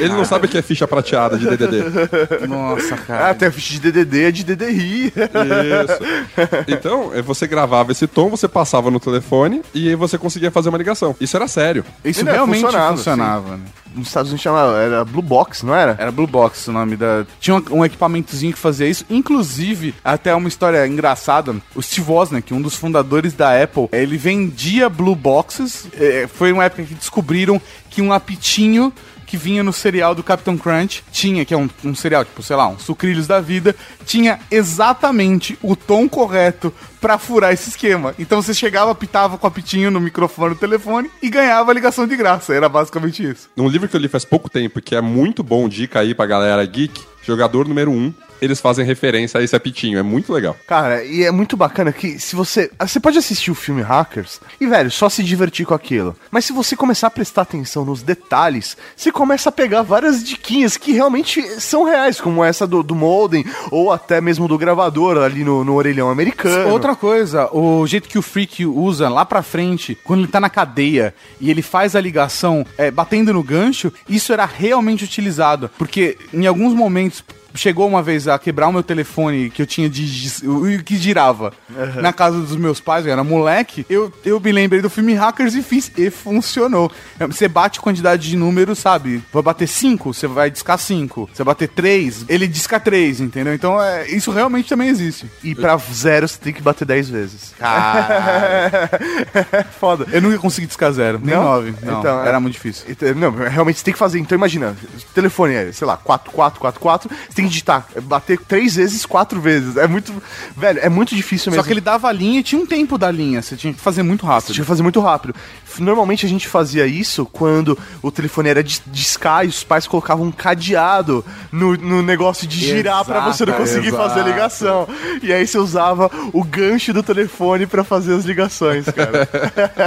[0.00, 2.46] Ele não sabe o que é ficha prateada de DDD.
[2.46, 3.30] Nossa, cara.
[3.30, 5.06] Ah, tem a ficha de DDD, é de DDI.
[5.06, 6.32] Isso.
[6.68, 10.68] Então, é, você gravava esse tom, você passava no telefone e aí você conseguia fazer
[10.68, 11.14] uma ligação.
[11.20, 11.84] Isso era sério.
[12.04, 13.64] Isso Não, realmente funcionava, funcionava, né?
[13.94, 15.96] Nos Estados Unidos chamava, era Blue Box, não era?
[15.98, 17.26] Era Blue Box o nome da.
[17.40, 19.04] Tinha um, um equipamentozinho que fazia isso.
[19.08, 24.88] Inclusive, até uma história engraçada: o Steve Wozniak, um dos fundadores da Apple, ele vendia
[24.88, 25.86] Blue Boxes.
[25.94, 28.92] É, foi uma época que descobriram que um apitinho
[29.28, 32.56] que vinha no cereal do Captain Crunch tinha, que é um, um cereal, tipo, sei
[32.56, 38.14] lá, um sucrilhos da vida, tinha exatamente o tom correto pra furar esse esquema.
[38.18, 42.06] Então você chegava, pitava com o apitinho no microfone do telefone e ganhava a ligação
[42.06, 42.54] de graça.
[42.54, 43.50] Era basicamente isso.
[43.56, 46.24] Um livro que eu li faz pouco tempo, que é muito bom, dica aí pra
[46.24, 49.98] galera geek, Jogador Número 1, eles fazem referência a esse apitinho.
[49.98, 50.56] É muito legal.
[50.66, 52.70] Cara, e é muito bacana que se você.
[52.78, 56.16] ah, Você pode assistir o filme Hackers e, velho, só se divertir com aquilo.
[56.30, 60.76] Mas se você começar a prestar atenção nos detalhes, você começa a pegar várias diquinhas
[60.76, 65.44] que realmente são reais, como essa do, do modem, ou até mesmo do gravador ali
[65.44, 66.70] no, no orelhão americano.
[66.70, 70.50] Outra coisa, o jeito que o Freak usa lá pra frente, quando ele tá na
[70.50, 75.70] cadeia e ele faz a ligação é, batendo no gancho, isso era realmente utilizado.
[75.78, 77.24] Porque em alguns momentos.
[77.58, 80.30] Chegou uma vez a quebrar o meu telefone que eu tinha de.
[80.46, 81.52] o que girava
[82.00, 83.84] na casa dos meus pais, eu era moleque.
[83.90, 85.90] Eu, eu me lembrei do filme Hackers e fiz.
[85.96, 86.88] E funcionou.
[87.18, 89.24] Você bate quantidade de números, sabe?
[89.32, 91.30] Vai bater 5, você vai discar 5.
[91.34, 93.52] Você bater 3, ele disca 3, entendeu?
[93.52, 95.26] Então é, isso realmente também existe.
[95.42, 97.54] E pra zero você tem que bater 10 vezes.
[99.80, 100.06] Foda.
[100.12, 101.42] Eu nunca consegui discar zero, nem Não?
[101.42, 101.74] 9.
[101.82, 102.84] Não, Então, é- era muito difícil.
[102.88, 104.18] Então, Não, realmente você tem que fazer.
[104.18, 104.76] Então imagina,
[105.14, 109.76] telefone é, sei lá, 4444, você tem que digitar, é, bater três vezes, quatro vezes.
[109.76, 110.12] É muito.
[110.56, 111.62] Velho, é muito difícil mesmo.
[111.62, 113.80] Só que ele dava a linha e tinha um tempo da linha, você tinha que
[113.80, 114.52] fazer muito Você rápido.
[114.54, 115.34] tinha que fazer muito rápido.
[115.78, 120.26] Normalmente a gente fazia isso quando o telefone era de discar e os pais colocavam
[120.26, 124.28] um cadeado no, no negócio de girar pra você não Exato, conseguir fazer a exato.
[124.28, 124.88] ligação.
[125.22, 129.28] E aí você usava o gancho do telefone pra fazer as ligações, cara.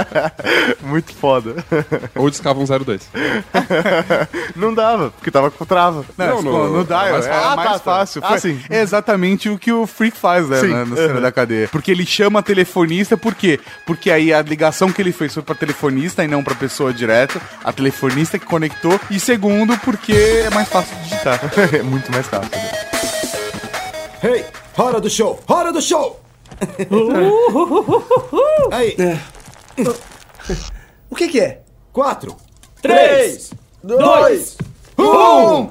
[0.82, 1.56] muito foda.
[2.14, 3.02] Ou discavam 02.
[4.56, 6.04] Não dava, porque tava com trava.
[6.16, 7.56] Não, Não, no, no- no dial, mais era fácil.
[7.56, 8.20] mais Ah, tá, fácil.
[8.22, 8.28] tá.
[8.28, 8.60] Foi Ah, sim.
[8.70, 10.68] exatamente o que o Freak faz, né, Sim.
[10.68, 11.20] na, na cena Uhum.
[11.20, 11.68] da cadeia.
[11.68, 13.58] Porque ele chama a telefonista, por quê?
[13.86, 17.40] Porque aí a ligação que ele fez foi pra telefonista e não pra pessoa direto.
[17.64, 18.98] A telefonista que conectou.
[19.10, 21.40] E segundo, porque é mais fácil de digitar.
[21.74, 22.50] é muito mais fácil.
[24.22, 24.44] Hey,
[24.76, 25.40] hora do show!
[25.48, 26.20] Hora do show!
[28.70, 28.96] Aí.
[31.10, 31.60] O que que é?
[31.92, 32.36] Quatro.
[32.80, 33.52] Três.
[33.82, 34.56] Dois.
[34.98, 35.68] Um.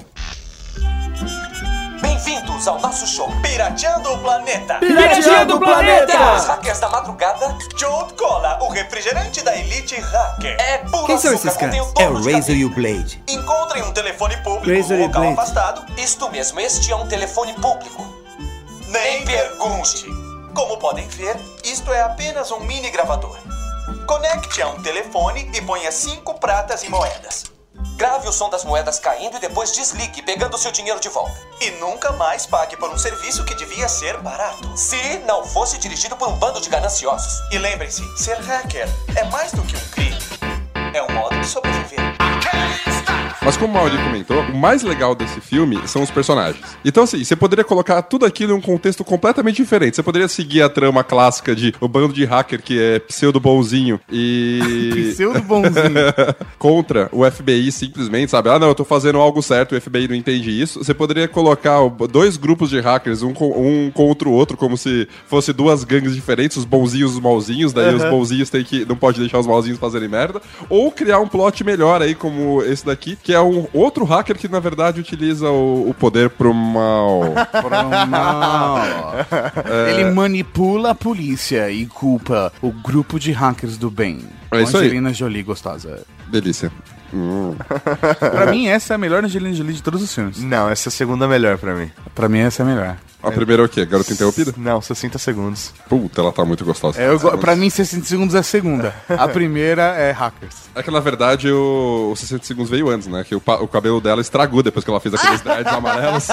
[2.02, 4.76] Bem-vindos ao nosso show Pirateando o Planeta.
[4.80, 6.36] Pirateando o planeta!
[6.36, 10.56] Os hackers da madrugada, Jolt Cola, o refrigerante da elite hacker.
[10.60, 11.76] É puro Quem são esses caras?
[12.00, 13.22] É o Razor e o Blade.
[13.28, 15.40] Encontrem um telefone público Razor no e local Blade.
[15.40, 15.86] afastado.
[15.98, 18.04] Isto mesmo, este é um telefone público.
[18.88, 20.06] Nem pergunte.
[20.54, 23.38] Como podem ver, isto é apenas um mini gravador.
[24.08, 27.51] Conecte a um telefone e ponha cinco pratas em moedas.
[27.96, 31.40] Grave o som das moedas caindo e depois desligue, pegando seu dinheiro de volta.
[31.60, 34.76] E nunca mais pague por um serviço que devia ser barato.
[34.78, 37.42] Se não fosse dirigido por um bando de gananciosos.
[37.52, 40.18] E lembrem-se, ser hacker é mais do que um crime.
[40.94, 42.11] É um modo de sobreviver.
[43.44, 46.64] Mas como o Mauri comentou, o mais legal desse filme são os personagens.
[46.86, 49.96] Então, assim, você poderia colocar tudo aquilo em um contexto completamente diferente.
[49.96, 54.00] Você poderia seguir a trama clássica de o bando de hacker que é pseudo bonzinho
[54.12, 55.10] e.
[55.14, 55.72] Pseudo bonzinho.
[56.60, 58.50] contra o FBI simplesmente, sabe?
[58.50, 60.84] Ah, não, eu tô fazendo algo certo, o FBI não entende isso.
[60.84, 61.80] Você poderia colocar
[62.12, 66.14] dois grupos de hackers, um, co- um contra o outro, como se fosse duas gangues
[66.14, 68.86] diferentes, os bonzinhos e os malzinhos, daí os bonzinhos tem que.
[68.86, 70.40] não pode deixar os malzinhos fazerem merda.
[70.70, 74.48] Ou criar um plot melhor aí, como esse daqui, que é um outro hacker que,
[74.48, 77.24] na verdade, utiliza o, o poder pro mal.
[79.90, 84.20] Ele manipula a polícia e culpa o grupo de hackers do bem.
[84.52, 84.86] É isso aí.
[84.86, 86.04] Angelina Jolie gostosa.
[86.30, 86.72] Delícia.
[87.14, 87.56] Hum.
[88.20, 90.42] Pra mim, essa é a melhor Angelina Jolie de todos os filmes.
[90.42, 91.92] Não, essa é a segunda melhor pra mim.
[92.16, 92.98] Pra mim, essa é a melhor.
[93.24, 93.86] A primeira é o quê?
[93.86, 94.54] Garota Interrompida?
[94.58, 95.74] Não, 60 segundos.
[95.88, 97.02] Puta, ela tá muito gostosa.
[97.02, 98.94] É, eu, pra mim, 60 segundos é a segunda.
[99.10, 100.56] A primeira é Hackers.
[100.74, 103.26] É que na verdade o, o 60 segundos veio antes, né?
[103.28, 106.28] Que o, o cabelo dela estragou depois que ela fez aqueles dreads amarelos.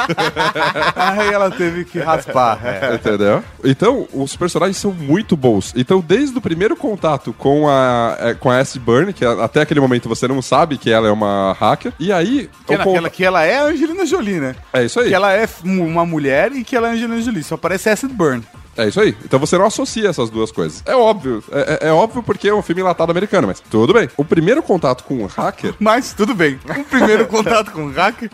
[0.94, 2.60] Aí ela teve que raspar.
[2.64, 2.94] é.
[2.98, 3.42] Entendeu?
[3.64, 5.72] Então, os personagens são muito bons.
[5.76, 8.78] Então, desde o primeiro contato com a, é, com a S.
[8.78, 12.12] Byrne, que a- até aquele momento você não sabe que ela é uma hacker, e
[12.12, 12.48] aí.
[12.66, 14.54] Que, o ela, que, ela, que ela é a Angelina Jolie, né?
[14.72, 15.08] É isso aí.
[15.08, 17.42] Que ela é uma mulher e que ela é Angelina Jolie.
[17.44, 18.42] Só parece Acid Burn.
[18.76, 19.16] É isso aí.
[19.24, 20.82] Então você não associa essas duas coisas.
[20.86, 21.42] É óbvio.
[21.50, 24.08] É, é- é óbvio porque é um filme enlatado americano, mas tudo bem.
[24.16, 26.58] O primeiro contato com o hacker Mas tudo bem.
[26.64, 28.30] O primeiro contato com o hacker.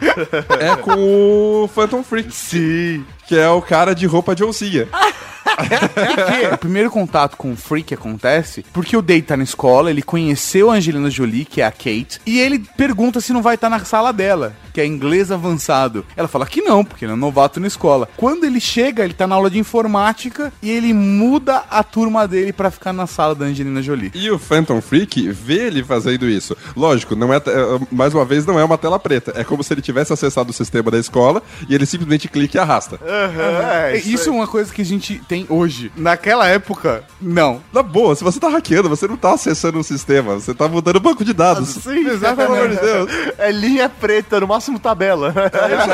[0.60, 2.30] é com o Phantom Freak.
[2.34, 3.04] Sim.
[3.26, 4.86] Que é o cara de roupa de oncinha.
[5.44, 10.02] Porque o primeiro contato com o Freak acontece porque o Dave tá na escola, ele
[10.02, 13.68] conheceu a Angelina Jolie, que é a Kate, e ele pergunta se não vai estar
[13.68, 16.04] na sala dela, que é inglês avançado.
[16.16, 18.08] Ela fala que não, porque ele é um novato na escola.
[18.16, 22.52] Quando ele chega, ele tá na aula de informática e ele muda a turma dele
[22.52, 24.12] pra ficar na sala da Angelina Jolie.
[24.14, 26.56] E o Phantom Freak vê ele fazendo isso.
[26.76, 27.42] Lógico, não é, é,
[27.90, 29.32] mais uma vez, não é uma tela preta.
[29.36, 32.60] É como se ele tivesse acessado o sistema da escola e ele simplesmente clica e
[32.60, 32.98] arrasta.
[33.04, 35.92] É, isso é uma coisa que a gente tem hoje.
[35.96, 37.60] Naquela época, não.
[37.72, 40.96] Na boa, se você tá hackeando, você não tá acessando o sistema, você tá mudando
[40.96, 41.68] o banco de dados.
[41.68, 43.10] Sim, Pelo amor de Deus.
[43.38, 45.34] É linha preta numa máximo tabela.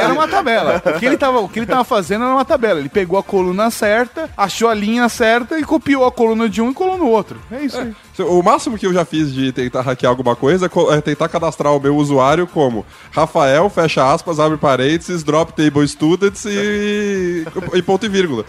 [0.01, 0.83] Era uma tabela.
[0.85, 2.79] O que, ele tava, o que ele tava fazendo era uma tabela.
[2.79, 6.71] Ele pegou a coluna certa, achou a linha certa e copiou a coluna de um
[6.71, 7.39] e colou no outro.
[7.51, 7.95] É isso aí.
[8.27, 11.75] O máximo que eu já fiz de tentar hackear alguma coisa é é tentar cadastrar
[11.75, 18.07] o meu usuário como Rafael, fecha aspas, abre parênteses, drop table students e, e ponto
[18.07, 18.45] e vírgula.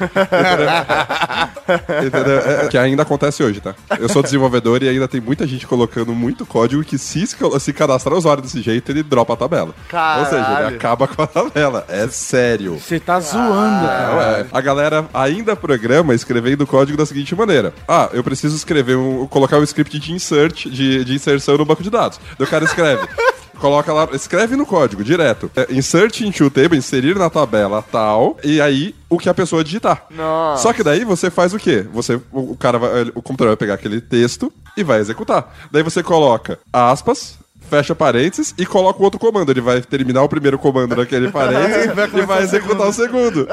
[2.05, 2.21] Entendeu?
[2.21, 2.39] Entendeu?
[2.39, 3.75] É, que ainda acontece hoje, tá?
[3.99, 7.25] Eu sou desenvolvedor e ainda tem muita gente colocando muito código que se,
[7.60, 9.73] se cadastrar o usuário desse jeito, ele dropa a tabela.
[10.19, 10.67] Ou seja, Caralho.
[10.67, 11.86] ele acaba com a tabela.
[11.88, 12.77] É sério.
[12.77, 14.39] Você tá zoando, cara.
[14.39, 18.97] É, a galera ainda programa escrevendo o código da seguinte maneira: Ah, eu preciso escrever
[18.97, 22.19] um, colocar um script de insert, de, de inserção no banco de dados.
[22.38, 23.08] Daí o cara escreve.
[23.62, 25.52] Coloca lá, escreve no código, direto.
[25.56, 30.08] É, insert into table, inserir na tabela tal, e aí o que a pessoa digitar.
[30.10, 30.63] Nossa.
[30.63, 31.86] Só que daí você faz o quê?
[31.93, 35.56] Você, o, o cara vai, o computador vai pegar aquele texto e vai executar.
[35.71, 37.38] Daí você coloca aspas,
[37.71, 39.49] fecha parênteses e coloca o outro comando.
[39.49, 43.47] Ele vai terminar o primeiro comando naquele parênteses E vai e executar o segundo.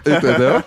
[0.00, 0.64] Entendeu?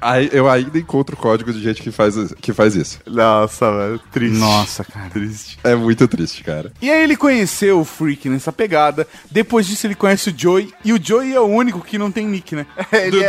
[0.00, 3.00] Aí eu ainda encontro código de gente que faz, que faz isso.
[3.06, 4.00] Nossa, velho.
[4.12, 4.38] Triste.
[4.38, 5.08] Nossa, cara.
[5.10, 5.58] Triste.
[5.64, 6.70] É muito triste, cara.
[6.82, 9.06] E aí ele conheceu o Freak nessa pegada.
[9.30, 10.70] Depois disso ele conhece o Joey.
[10.84, 12.66] E o Joey é o único que não tem nick, né?
[12.92, 13.28] Ele, é-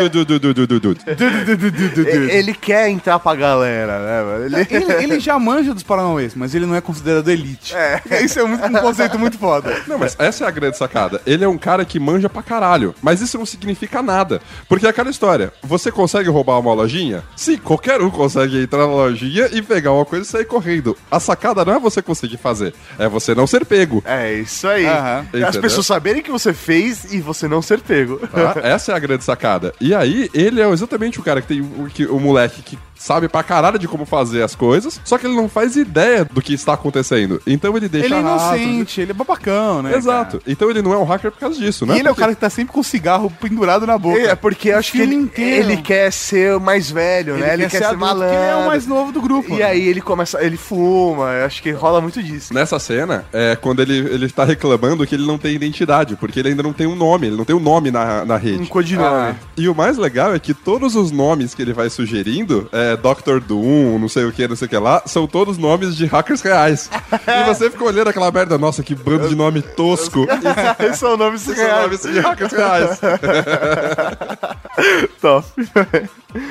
[2.02, 4.46] e- ele quer entrar pra galera, né, mano?
[4.46, 7.76] Ele, ele já manja dos Paranauês, mas ele não é considerado elite.
[7.76, 8.02] É.
[8.24, 9.82] Isso é muito- um conceito muito foda.
[9.88, 11.22] Não, mas essa é a grande sacada.
[11.26, 12.94] Ele é um cara que manja pra caralho.
[13.02, 14.42] Mas isso não significa nada.
[14.68, 15.52] Porque é aquela história.
[15.64, 17.24] Você consegue roubar uma lojinha?
[17.36, 20.96] Sim, qualquer um consegue entrar na lojinha e pegar uma coisa e sair correndo.
[21.10, 22.74] A sacada não é você conseguir fazer.
[22.98, 24.04] É você não ser pego.
[24.06, 24.86] É isso aí.
[24.86, 25.26] Aham.
[25.48, 28.18] As pessoas saberem que você fez e você não ser pego.
[28.28, 28.56] Tá?
[28.64, 29.74] Essa é a grande sacada.
[29.80, 33.28] E aí, ele é exatamente o cara que tem o, que, o moleque que sabe
[33.28, 36.54] pra caralho de como fazer as coisas, só que ele não faz ideia do que
[36.54, 37.42] está acontecendo.
[37.48, 39.96] Então ele deixa Ele é inocente, ele é babacão, né?
[39.96, 40.42] Exato.
[40.46, 41.94] Então ele não é um hacker por causa disso, cara?
[41.94, 41.98] né?
[41.98, 44.20] E ele é o Porque- cara que tá sempre com o cigarro pendurado na boca.
[44.20, 45.72] É, porque acho que ele, inteiro.
[45.72, 47.54] ele quer ser o mais velho, né?
[47.54, 48.28] Ele quer, ser, adulto, malandro.
[48.28, 49.56] porque Ele é o mais novo do grupo.
[49.56, 52.54] E aí ele começa, ele fuma, eu acho que rola muito disso.
[52.54, 56.50] Nessa cena, é quando ele, ele tá reclamando que ele não tem identidade, porque ele
[56.50, 58.62] ainda não tem um nome, ele não tem um nome na, na rede.
[58.64, 59.08] Um codinome.
[59.08, 62.89] Ah, e o mais legal é que todos os nomes que ele vai sugerindo, é
[62.96, 63.40] Dr.
[63.40, 66.42] Doom, não sei o que, não sei o que lá, são todos nomes de hackers
[66.42, 66.90] reais.
[67.28, 70.28] e você fica olhando aquela merda, nossa, que bando de nome tosco.
[70.80, 73.00] Esses são nomes Esses são nomes de hackers reais.
[75.22, 75.48] Top.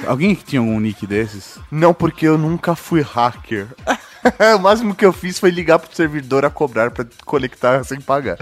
[0.06, 1.58] Alguém que tinha algum nick desses?
[1.70, 3.68] Não, porque eu nunca fui hacker.
[4.56, 8.36] o máximo que eu fiz foi ligar pro servidor a cobrar pra conectar sem pagar.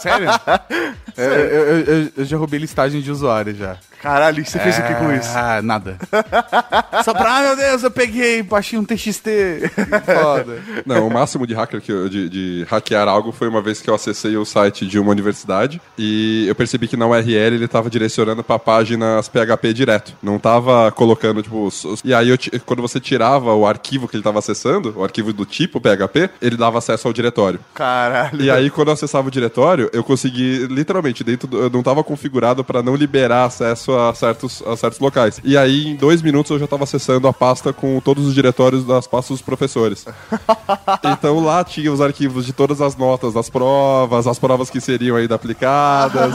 [0.00, 0.28] Sério?
[1.16, 3.76] É, eu, eu- eu- eu já roubei listagem de usuário já.
[4.02, 5.28] Caralho, você fez o que com isso?
[5.36, 5.98] Ah, nada.
[7.04, 9.28] Só pra, ah, meu Deus, eu peguei, baixei um TXT.
[10.06, 10.62] Foda.
[10.86, 13.90] Não, o máximo de hacker que eu- de, de hackear algo foi uma vez que
[13.90, 17.90] eu acessei o site de uma universidade e eu percebi que na URL ele tava
[17.90, 20.14] direcionando pra páginas PHP direto.
[20.22, 21.66] Não tava colocando, tipo.
[21.66, 22.30] os- E aí,
[22.64, 26.56] quando você tirava o arquivo que ele tava acessando, o arquivo do tipo PHP, ele
[26.56, 27.60] dava acesso ao diretório.
[27.74, 28.40] Caralho.
[28.40, 32.04] E aí, quando eu acessava o diretório, eu consegui, literalmente, dentro do, eu não tava
[32.04, 35.40] configurado pra não liberar acesso a certos, a certos locais.
[35.42, 38.84] E aí, em dois minutos, eu já tava acessando a pasta com todos os diretórios
[38.84, 40.06] das pastas dos professores.
[41.04, 45.16] então lá tinha os arquivos de todas as notas das provas, as provas que seriam
[45.16, 46.34] ainda aplicadas.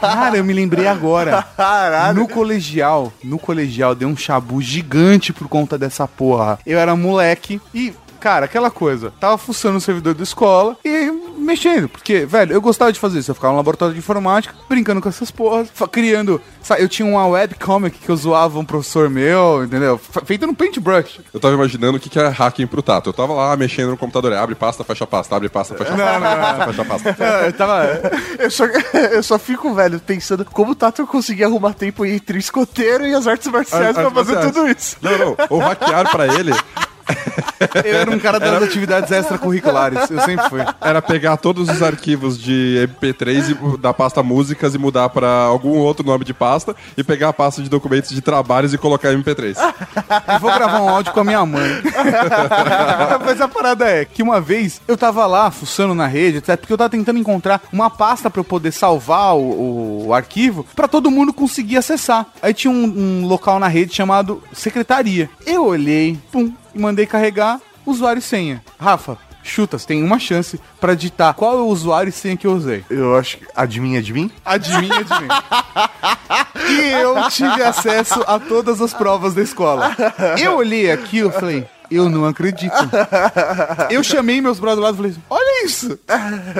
[0.00, 1.42] Cara, eu me lembrei agora.
[1.56, 2.18] Caralho.
[2.18, 6.58] No colegial, no colegial deu um chabu gigante por conta dessa porra.
[6.66, 7.92] Eu era moleque e,
[8.26, 9.12] cara, aquela coisa.
[9.20, 11.88] Tava fuçando o servidor da escola e mexendo.
[11.88, 13.30] Porque, velho, eu gostava de fazer isso.
[13.30, 16.40] Eu ficava no laboratório de informática, brincando com essas porras, criando.
[16.60, 19.96] sa- Eu tinha uma webcomic que eu zoava um professor meu, entendeu?
[20.24, 21.20] Feita no Paintbrush.
[21.32, 23.10] Eu tava imaginando o que que é hacking pro Tato.
[23.10, 26.84] Eu tava lá mexendo no computador, abre pasta, fecha pasta, abre pasta, fecha pasta, fecha
[26.84, 27.16] pasta.
[27.46, 27.86] Eu tava.
[28.40, 32.40] Eu só, eu só fico, velho, pensando como o Tato conseguia arrumar tempo entre o
[32.40, 34.52] escoteiro e as artes marciais As- pra fazer marciais.
[34.56, 34.96] tudo isso.
[35.00, 36.52] Não, não, o hackear pra ele
[37.84, 40.10] Eu era um cara das atividades extracurriculares.
[40.10, 40.60] Eu sempre fui.
[40.80, 45.78] era pegar todos os arquivos de MP3 e- da pasta músicas e mudar pra algum
[45.78, 49.22] outro nome de pasta e pegar a pasta de documentos de trabalhos e colocar em
[49.22, 49.56] MP3.
[49.56, 51.70] E vou gravar um áudio com a minha mãe.
[53.24, 56.72] Mas a parada é que uma vez eu tava lá fuçando na rede, etc, porque
[56.72, 61.10] eu tava tentando encontrar uma pasta pra eu poder salvar o, o arquivo pra todo
[61.10, 62.26] mundo conseguir acessar.
[62.42, 62.84] Aí tinha um,
[63.22, 65.28] um local na rede chamado Secretaria.
[65.44, 68.62] Eu olhei, pum, e mandei carregar usuário e senha.
[68.78, 72.46] Rafa, chuta, você tem uma chance pra digitar qual é o usuário e senha que
[72.46, 72.84] eu usei.
[72.90, 73.46] Eu acho que.
[73.56, 74.30] Adivinha de mim?
[74.44, 75.42] Adivinha, adivinha.
[76.68, 79.96] E eu tive acesso a todas as provas da escola.
[80.40, 82.74] Eu olhei aquilo e falei, eu não acredito.
[83.88, 85.98] Eu chamei meus brothers lá e falei, olha isso.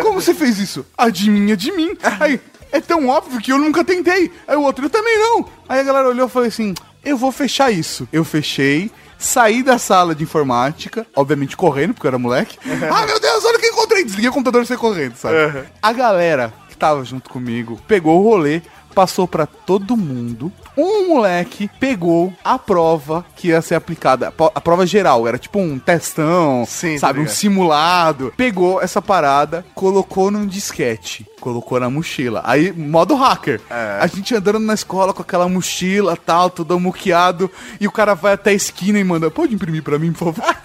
[0.00, 0.86] Como você fez isso?
[0.96, 1.96] A de mim é de mim.
[2.20, 2.40] Aí,
[2.72, 4.32] é tão óbvio que eu nunca tentei.
[4.48, 5.46] Aí o outro, eu também não.
[5.68, 6.74] Aí a galera olhou e falou assim,
[7.04, 8.08] eu vou fechar isso.
[8.12, 8.90] Eu fechei.
[9.18, 12.58] Saí da sala de informática, obviamente correndo, porque eu era moleque.
[12.92, 14.04] ah, meu Deus, olha o que encontrei.
[14.04, 15.34] Desliguei o computador e saí correndo, sabe?
[15.82, 18.60] A galera que tava junto comigo pegou o rolê,
[18.96, 20.50] passou pra todo mundo.
[20.74, 25.78] Um moleque pegou a prova que ia ser aplicada, a prova geral, era tipo um
[25.78, 28.32] testão, Sim, sabe, tá um simulado.
[28.38, 32.40] Pegou essa parada, colocou num disquete, colocou na mochila.
[32.44, 33.60] Aí, modo hacker.
[33.68, 33.98] É.
[34.00, 38.32] A gente andando na escola com aquela mochila, tal, todo muqueado, e o cara vai
[38.32, 40.44] até a esquina e manda, pode imprimir pra mim, por favor?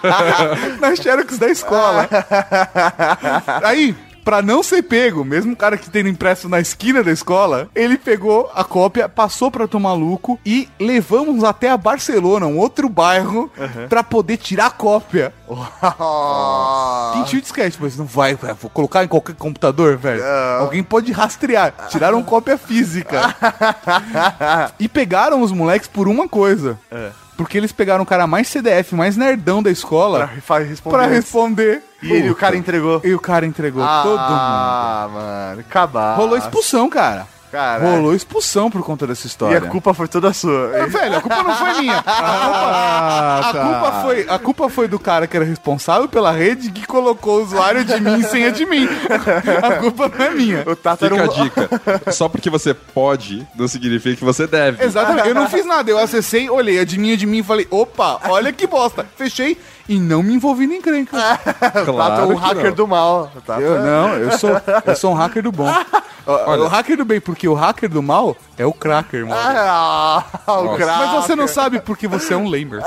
[0.80, 2.08] na Xerox da escola.
[3.62, 3.94] Aí,
[4.30, 7.98] pra não ser pego, mesmo o cara que tendo impresso na esquina da escola, ele
[7.98, 13.50] pegou a cópia, passou pra tomar maluco e levamos até a Barcelona, um outro bairro,
[13.88, 15.34] pra poder tirar a cópia.
[17.26, 20.22] Tinha o disquete, mas não vai, vou colocar em qualquer computador, velho.
[20.60, 21.74] Alguém pode rastrear.
[21.88, 23.34] Tiraram cópia física.
[24.78, 26.78] e pegaram os moleques por uma coisa.
[27.40, 30.96] Porque eles pegaram o cara mais CDF, mais nerdão da escola Pra responder.
[30.96, 31.82] pra responder.
[32.02, 33.00] E ele, o cara entregou.
[33.02, 34.20] E o cara entregou todo mundo.
[34.20, 36.16] Ah, mano, acabar.
[36.16, 37.26] Rolou expulsão, cara.
[37.50, 37.82] Cara.
[37.82, 39.58] Rolou expulsão por conta dessa E história.
[39.58, 40.70] a culpa foi toda sua.
[40.74, 41.98] É, velho, a culpa não foi minha.
[41.98, 43.64] A, culpa, a tá.
[43.64, 47.42] culpa foi, a culpa foi do cara que era responsável pela rede que colocou o
[47.42, 48.88] usuário de mim em senha de mim.
[49.62, 50.64] A culpa não é minha.
[50.66, 51.24] O Tata Fica um...
[51.24, 51.70] a dica.
[52.12, 54.84] Só porque você pode, não significa que você deve.
[54.84, 55.28] Exatamente.
[55.28, 55.90] Eu não fiz nada.
[55.90, 59.06] Eu acessei, olhei a de mim, a de mim e falei, opa, olha que bosta.
[59.16, 59.58] Fechei
[59.90, 61.16] e não me envolvi em encrenca.
[61.18, 61.22] O
[61.52, 62.72] Tata é Claro um que hacker não.
[62.74, 63.30] do mal.
[63.44, 64.50] Tata- Eu não, eu sou,
[64.86, 65.66] eu sou um hacker do bom.
[66.26, 66.32] O-
[66.64, 69.40] O hacker do bem, porque o hacker do mal é o cracker, mano.
[69.40, 70.86] Ah, o cracker.
[70.98, 72.80] Mas você não sabe porque você é um lamer.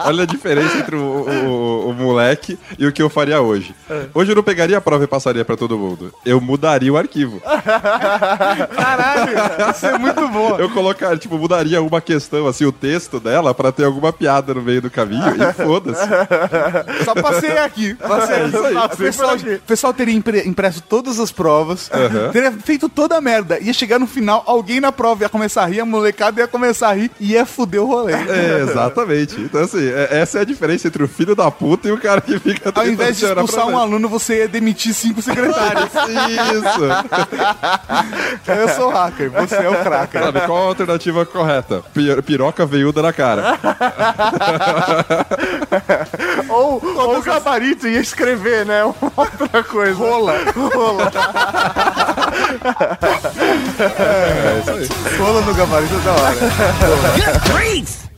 [0.00, 3.74] Olha a diferença entre o, o- o moleque e o que eu faria hoje.
[4.14, 6.12] Hoje eu não pegaria a prova e passaria pra todo mundo.
[6.24, 7.40] Eu mudaria o arquivo.
[8.76, 10.56] Caralho, isso é muito bom.
[10.58, 14.62] Eu colocaria, tipo, mudaria uma questão, assim, o texto dela pra ter alguma piada no
[14.62, 16.06] meio do caminho e foda-se.
[17.04, 17.94] Só passei aqui.
[17.94, 18.76] Passei É isso aí.
[18.76, 19.36] O pessoal,
[19.66, 21.90] pessoal teria impre- impresso todas as provas,
[22.32, 23.37] teria feito toda a merda.
[23.60, 26.88] Ia chegar no final, alguém na prova ia começar a rir, a molecada ia começar
[26.88, 28.12] a rir e ia fuder o rolê.
[28.28, 29.40] É, exatamente.
[29.40, 32.20] Então, assim, é- essa é a diferença entre o filho da puta e o cara
[32.20, 35.88] que fica Ao invés de expulsar um aluno, você ia demitir cinco secretários.
[36.54, 36.88] Isso.
[38.58, 40.22] Eu sou hacker, você é o cracker.
[40.22, 41.82] Sabe, qual a alternativa correta?
[41.94, 43.58] Pi- Piroca veiuda na cara.
[46.48, 48.82] Ou, ou o gabarito ia escrever, né?
[48.84, 49.94] Outra coisa.
[49.94, 50.34] Rola.
[50.74, 51.12] Rola.
[53.78, 55.16] É, isso aí.
[55.18, 56.36] Rola no gabarito da hora.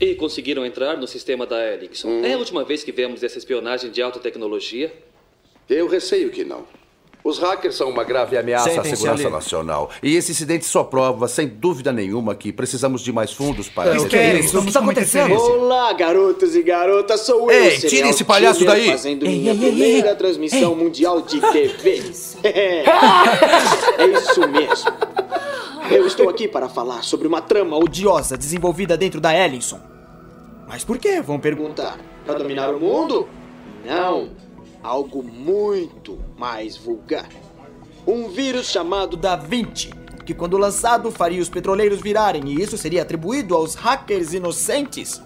[0.01, 2.25] E conseguiram entrar no sistema da Ericsson.
[2.25, 4.93] É a última vez que vemos essa espionagem de alta tecnologia?
[5.69, 6.65] Eu receio que não.
[7.23, 9.31] Os hackers são uma grave ameaça à segurança ali.
[9.31, 9.91] nacional.
[10.03, 14.01] E esse incidente só prova, sem dúvida nenhuma, que precisamos de mais fundos para...
[14.01, 14.59] O que é isso?
[14.59, 15.35] O que está acontecendo?
[15.35, 18.91] Olá, garotos e garotas, sou Ei, eu, serial tire esse palhaço daí.
[18.91, 20.15] Fazendo Ei, minha ei, ei, primeira ei.
[20.15, 22.01] transmissão mundial de TV.
[22.45, 24.91] é isso mesmo.
[25.91, 29.81] Eu estou aqui para falar sobre uma trama Odiosa, desenvolvida dentro da Ellison.
[30.69, 31.21] Mas por quê?
[31.21, 31.97] Vão perguntar.
[31.97, 32.11] perguntar.
[32.25, 33.29] Para dominar o mundo?
[33.85, 34.31] Não.
[34.83, 37.29] Algo muito mais vulgar.
[38.07, 39.91] Um vírus chamado Da Vinci,
[40.25, 45.21] que quando lançado faria os petroleiros virarem e isso seria atribuído aos hackers inocentes.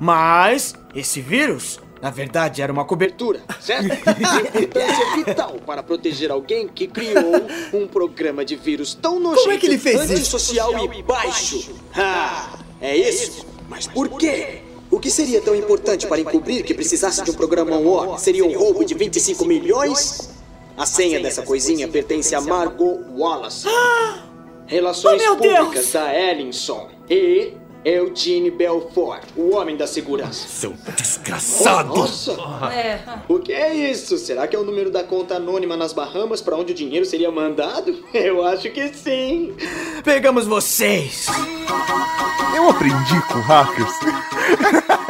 [0.00, 3.40] Mas esse vírus, na verdade, era uma cobertura.
[3.60, 3.88] certo?
[4.14, 9.52] De importância vital para proteger alguém que criou um programa de vírus tão nojento, Como
[9.52, 10.12] é que ele fez isso?
[10.12, 11.74] antissocial e baixo.
[11.96, 13.44] Ah, é isso.
[13.68, 14.62] Mas por quê?
[14.88, 18.18] O que seria tão importante para encobrir que precisasse de um programa War?
[18.20, 20.39] Seria um roubo de 25 milhões?
[20.80, 23.68] A senha dessa coisinha pertence a Margot Wallace.
[24.66, 25.36] Relações Oh!
[25.36, 26.88] Públicas da Ellinson.
[27.10, 27.52] E
[27.84, 30.48] Eugene Belfort, o homem da segurança.
[30.48, 31.94] Seu desgraçado!
[31.94, 32.34] Nossa!
[33.28, 34.16] O que é isso?
[34.16, 37.30] Será que é o número da conta anônima nas Bahamas para onde o dinheiro seria
[37.30, 38.02] mandado?
[38.14, 39.54] Eu acho que sim.
[40.02, 41.26] Pegamos vocês!
[42.56, 43.92] Eu aprendi com hackers.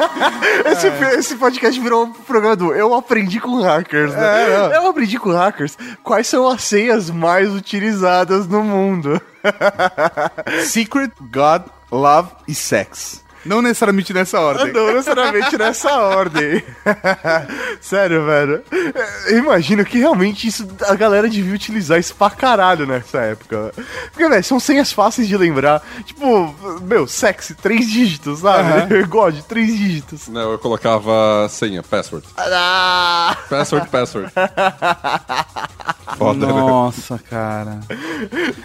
[0.67, 0.87] esse,
[1.19, 4.77] esse podcast virou um programa do Eu aprendi com hackers, né?
[4.77, 9.21] eu aprendi com hackers quais são as senhas mais utilizadas no mundo.
[10.65, 13.25] Secret, God, Love e Sex.
[13.45, 14.73] Não necessariamente nessa ordem.
[14.73, 16.63] Não necessariamente nessa ordem.
[17.81, 18.63] Sério, velho.
[19.27, 23.73] Eu imagino que realmente isso a galera devia utilizar isso pra caralho nessa época.
[24.11, 25.83] Porque, velho, são senhas fáceis de lembrar.
[26.05, 29.03] Tipo, meu, sexy, três dígitos, sabe?
[29.09, 30.29] God, três dígitos.
[30.29, 32.27] Não, eu colocava senha, password.
[32.37, 33.37] Ah!
[33.49, 34.31] Password, password.
[36.17, 36.53] Foda, né?
[36.53, 37.81] Nossa, cara.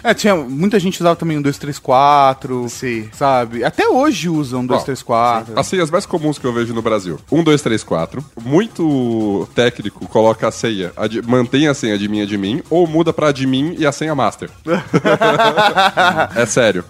[0.02, 3.08] É, tinha, muita gente usava também um 234, Sim.
[3.12, 3.64] sabe?
[3.64, 5.58] Até hoje usam um 234.
[5.58, 7.18] As senhas mais comuns que eu vejo no Brasil.
[7.30, 8.24] 1, 2, 3, 4.
[8.44, 13.74] Muito técnico coloca a senha, ad- mantém a senha admin admin, ou muda pra admin
[13.78, 14.50] e a senha master.
[16.34, 16.84] é sério.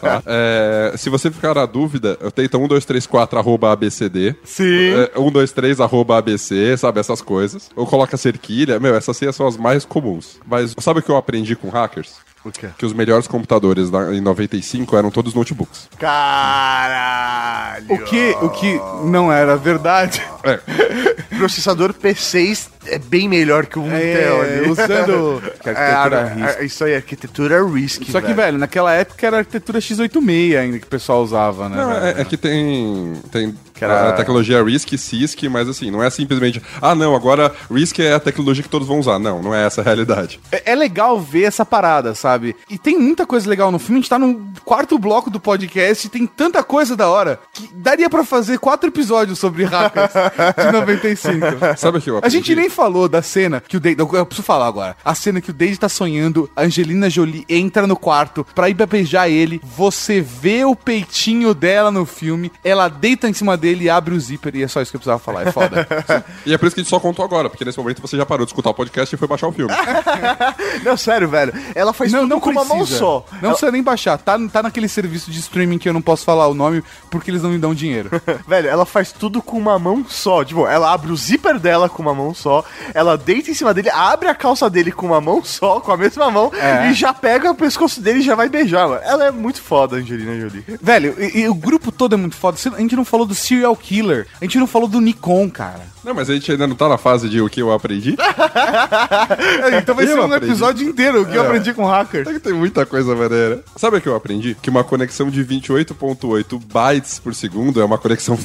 [0.00, 0.22] Tá?
[0.26, 4.34] É, se você ficar na dúvida, eu tento 1, 2, 3, 4 arroba abcd.
[4.44, 4.90] Sim.
[5.14, 7.00] É, 1, 2, 3 arroba abc, sabe?
[7.00, 7.70] Essas coisas.
[7.76, 8.78] Ou coloca cerquilha.
[8.80, 10.38] Meu, essas senhas são as mais comuns.
[10.46, 12.14] Mas sabe o que eu aprendi com hackers?
[12.46, 12.68] O quê?
[12.78, 15.88] Que os melhores computadores na- em 95 eram todos notebooks.
[15.98, 17.84] Caralho!
[17.88, 20.22] O que, o que não era verdade.
[20.44, 20.60] É.
[21.36, 24.44] Processador P6 é bem melhor que o Intel.
[24.44, 24.70] É, ali.
[24.70, 28.10] usando É, a- a- Isso aí, arquitetura RISC.
[28.10, 31.76] Só que, velho, naquela época era a arquitetura x86 ainda que o pessoal usava, né?
[31.76, 32.18] Não, velho?
[32.18, 36.62] é, é que tem, tem era- a tecnologia RISC, CISC, mas assim, não é simplesmente,
[36.80, 39.18] ah, não, agora RISC é a tecnologia que todos vão usar.
[39.18, 40.40] Não, não é essa a realidade.
[40.52, 42.54] É, é legal ver essa parada, sabe?
[42.70, 43.98] E tem muita coisa legal no filme.
[43.98, 47.68] A gente tá no quarto bloco do podcast e tem tanta coisa da hora que
[47.74, 50.12] daria pra fazer quatro episódios sobre hackers
[50.56, 51.46] de 95.
[51.76, 52.36] Sabe o que eu A aprendi?
[52.36, 53.96] gente nem falou da cena que o Dade.
[53.98, 54.96] Eu preciso falar agora.
[55.04, 58.74] A cena que o Dade tá sonhando, a Angelina Jolie entra no quarto pra ir
[58.86, 59.60] beijar ele.
[59.76, 64.20] Você vê o peitinho dela no filme, ela deita em cima dele e abre o
[64.20, 64.54] zíper.
[64.56, 65.46] E é só isso que eu precisava falar.
[65.46, 65.86] É foda.
[66.46, 68.24] E é por isso que a gente só contou agora, porque nesse momento você já
[68.24, 69.72] parou de escutar o podcast e foi baixar o filme.
[70.84, 71.52] Não, sério, velho.
[71.74, 72.98] Ela faz não, tudo não com uma mão precisa.
[72.98, 73.24] só.
[73.32, 74.18] Não Ela- precisa nem baixar.
[74.18, 77.42] Tá, tá naquele serviço de streaming que eu não posso falar o nome porque eles
[77.42, 78.10] não me dão dinheiro.
[78.46, 80.44] Velho, ela faz tudo com uma mão só.
[80.44, 82.64] Tipo, ela abre o zíper dela com uma mão só,
[82.94, 85.96] ela deita em cima dele, abre a calça dele com uma mão só, com a
[85.96, 86.90] mesma mão, É.
[86.90, 89.00] e já pega o pescoço dele e já vai beijar, mano.
[89.04, 90.64] Ela é muito foda, Angelina Jolie.
[90.80, 92.56] Velho, e, e o grupo todo é muito foda.
[92.74, 94.26] A gente não falou do serial killer.
[94.40, 95.80] A gente não falou do Nikon, cara.
[96.04, 98.14] Não, mas a gente ainda não tá na fase de o que eu aprendi.
[99.82, 100.46] então vai Eu ser um aprendi.
[100.46, 101.46] episódio inteiro o que eu É.
[101.46, 102.28] aprendi com hackers.
[102.28, 103.64] É que tem muita coisa maneira.
[103.76, 104.56] Sabe o que eu aprendi?
[104.62, 108.36] Que uma conexão de 28.8 bytes por segundo é uma conexão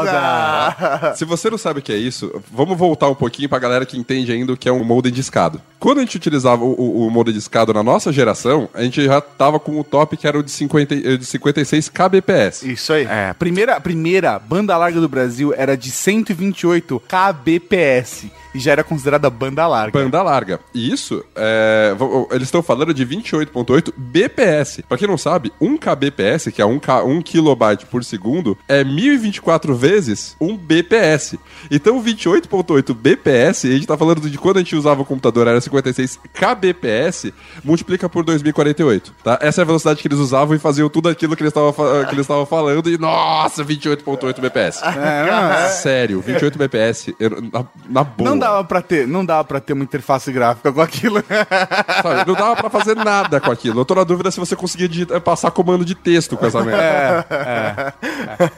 [0.00, 1.14] foda.
[1.16, 3.98] Se você não sabe o que é isso, vamos voltar um pouquinho pra galera que
[3.98, 5.60] entende ainda o que é um modem discado.
[5.78, 9.20] Quando a gente utilizava o, o, o modem discado na nossa geração, a gente já
[9.20, 12.62] tava com o top que era o de, 50, e- de 56 kbps.
[12.62, 13.04] Isso aí.
[13.04, 19.28] É, primeira, primeira banda larga do Brasil era de 128 kbps e já era considerada
[19.30, 19.98] banda larga.
[19.98, 20.60] Banda larga.
[20.74, 21.94] E isso, é,
[22.30, 24.82] eles estão falando de 28.8 BPS.
[24.88, 28.82] Pra quem não sabe, 1 kbps, que é 1, K, 1 kilobyte por segundo, é
[28.84, 31.38] 1024 vezes 1 BPS.
[31.70, 35.60] Então 28.8 BPS, a gente tá falando de quando a gente usava o computador era
[35.60, 37.32] 56 kbps,
[37.64, 39.38] multiplica por 2048, tá?
[39.40, 42.04] Essa é a velocidade que eles usavam e faziam tudo aquilo que eles estavam fa-
[42.06, 44.80] que eles estavam falando e nossa, 28.8 BPS.
[44.84, 48.30] É, Sério, 28 BPS, eu- na, na boa.
[48.30, 51.22] Não dava pra ter, não dava para ter uma interface gráfica com aquilo.
[52.02, 53.80] Sabe, não dava pra fazer nada com aquilo.
[53.80, 56.80] Eu tô na dúvida se você conseguia digitar- passar comando de texto com essa merda.
[56.80, 57.92] É, é,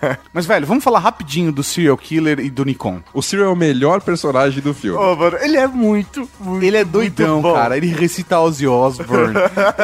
[0.07, 0.19] é.
[0.33, 3.01] Mas, velho, vamos falar rapidinho do serial killer e do Nikon.
[3.13, 4.99] O Cyril é o melhor personagem do filme.
[4.99, 7.55] Ô, mano, ele é muito, muito Ele é doidão, muito bom.
[7.55, 7.77] cara.
[7.77, 9.35] Ele recita Ozzy Osbourne.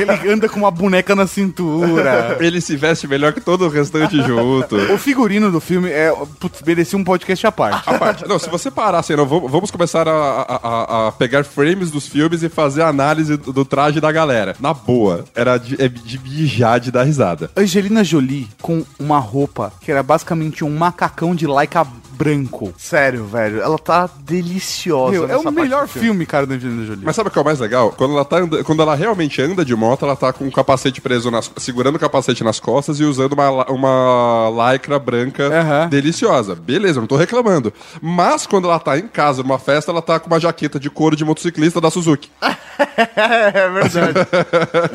[0.00, 2.36] ele, ele anda com uma boneca na cintura.
[2.40, 4.76] Ele se veste melhor que todo o restante junto.
[4.92, 6.12] O figurino do filme é.
[6.40, 7.88] Putz, merecia um podcast à parte.
[7.88, 11.42] A parte- Não, se você parar assim, não, vamos começar a, a- a- a pegar
[11.44, 14.54] frames dos filmes e fazer a análise do, do traje da galera.
[14.60, 17.50] Na boa, era de, é de mijar de dar risada.
[17.56, 22.72] Angelina Jolie com uma roupa que era basicamente um macacão de Laika branco.
[22.76, 25.12] Sério, velho, ela tá deliciosa.
[25.12, 27.04] Meu, é o melhor do filme, cara, da Angelina Jolie.
[27.04, 27.92] Mas sabe o que é o mais legal?
[27.96, 31.00] Quando ela, tá anda- quando ela realmente anda de moto, ela tá com o capacete
[31.00, 35.48] preso, nas, segurando o capacete nas costas e usando uma, uma lycra branca
[35.88, 36.56] deliciosa.
[36.56, 37.72] Beleza, não tô reclamando.
[38.02, 41.16] Mas quando ela tá em casa, numa festa, ela tá com uma jaqueta de couro
[41.16, 42.30] de motociclista da Suzuki.
[42.42, 44.18] é verdade.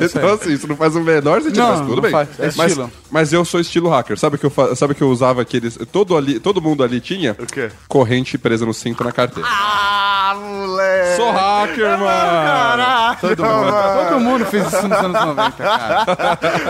[0.00, 2.10] então, assim, isso não faz o menor sentido, Não, mas tudo não bem.
[2.10, 2.28] faz.
[2.38, 2.90] É mas, estilo.
[3.14, 4.18] Mas eu sou estilo hacker.
[4.18, 5.78] Sabe que eu, fa- sabe que eu usava aqueles.
[5.92, 7.36] Todo, ali, todo mundo ali tinha?
[7.38, 7.68] O quê?
[7.86, 9.48] Corrente presa no cinto na carteira.
[9.48, 11.16] Ah, Ah, moleque.
[11.16, 12.04] Sou hacker, mano.
[12.06, 13.72] Caraca, Todo mundo,
[14.08, 16.06] todo mundo fez isso nos anos 90, cara.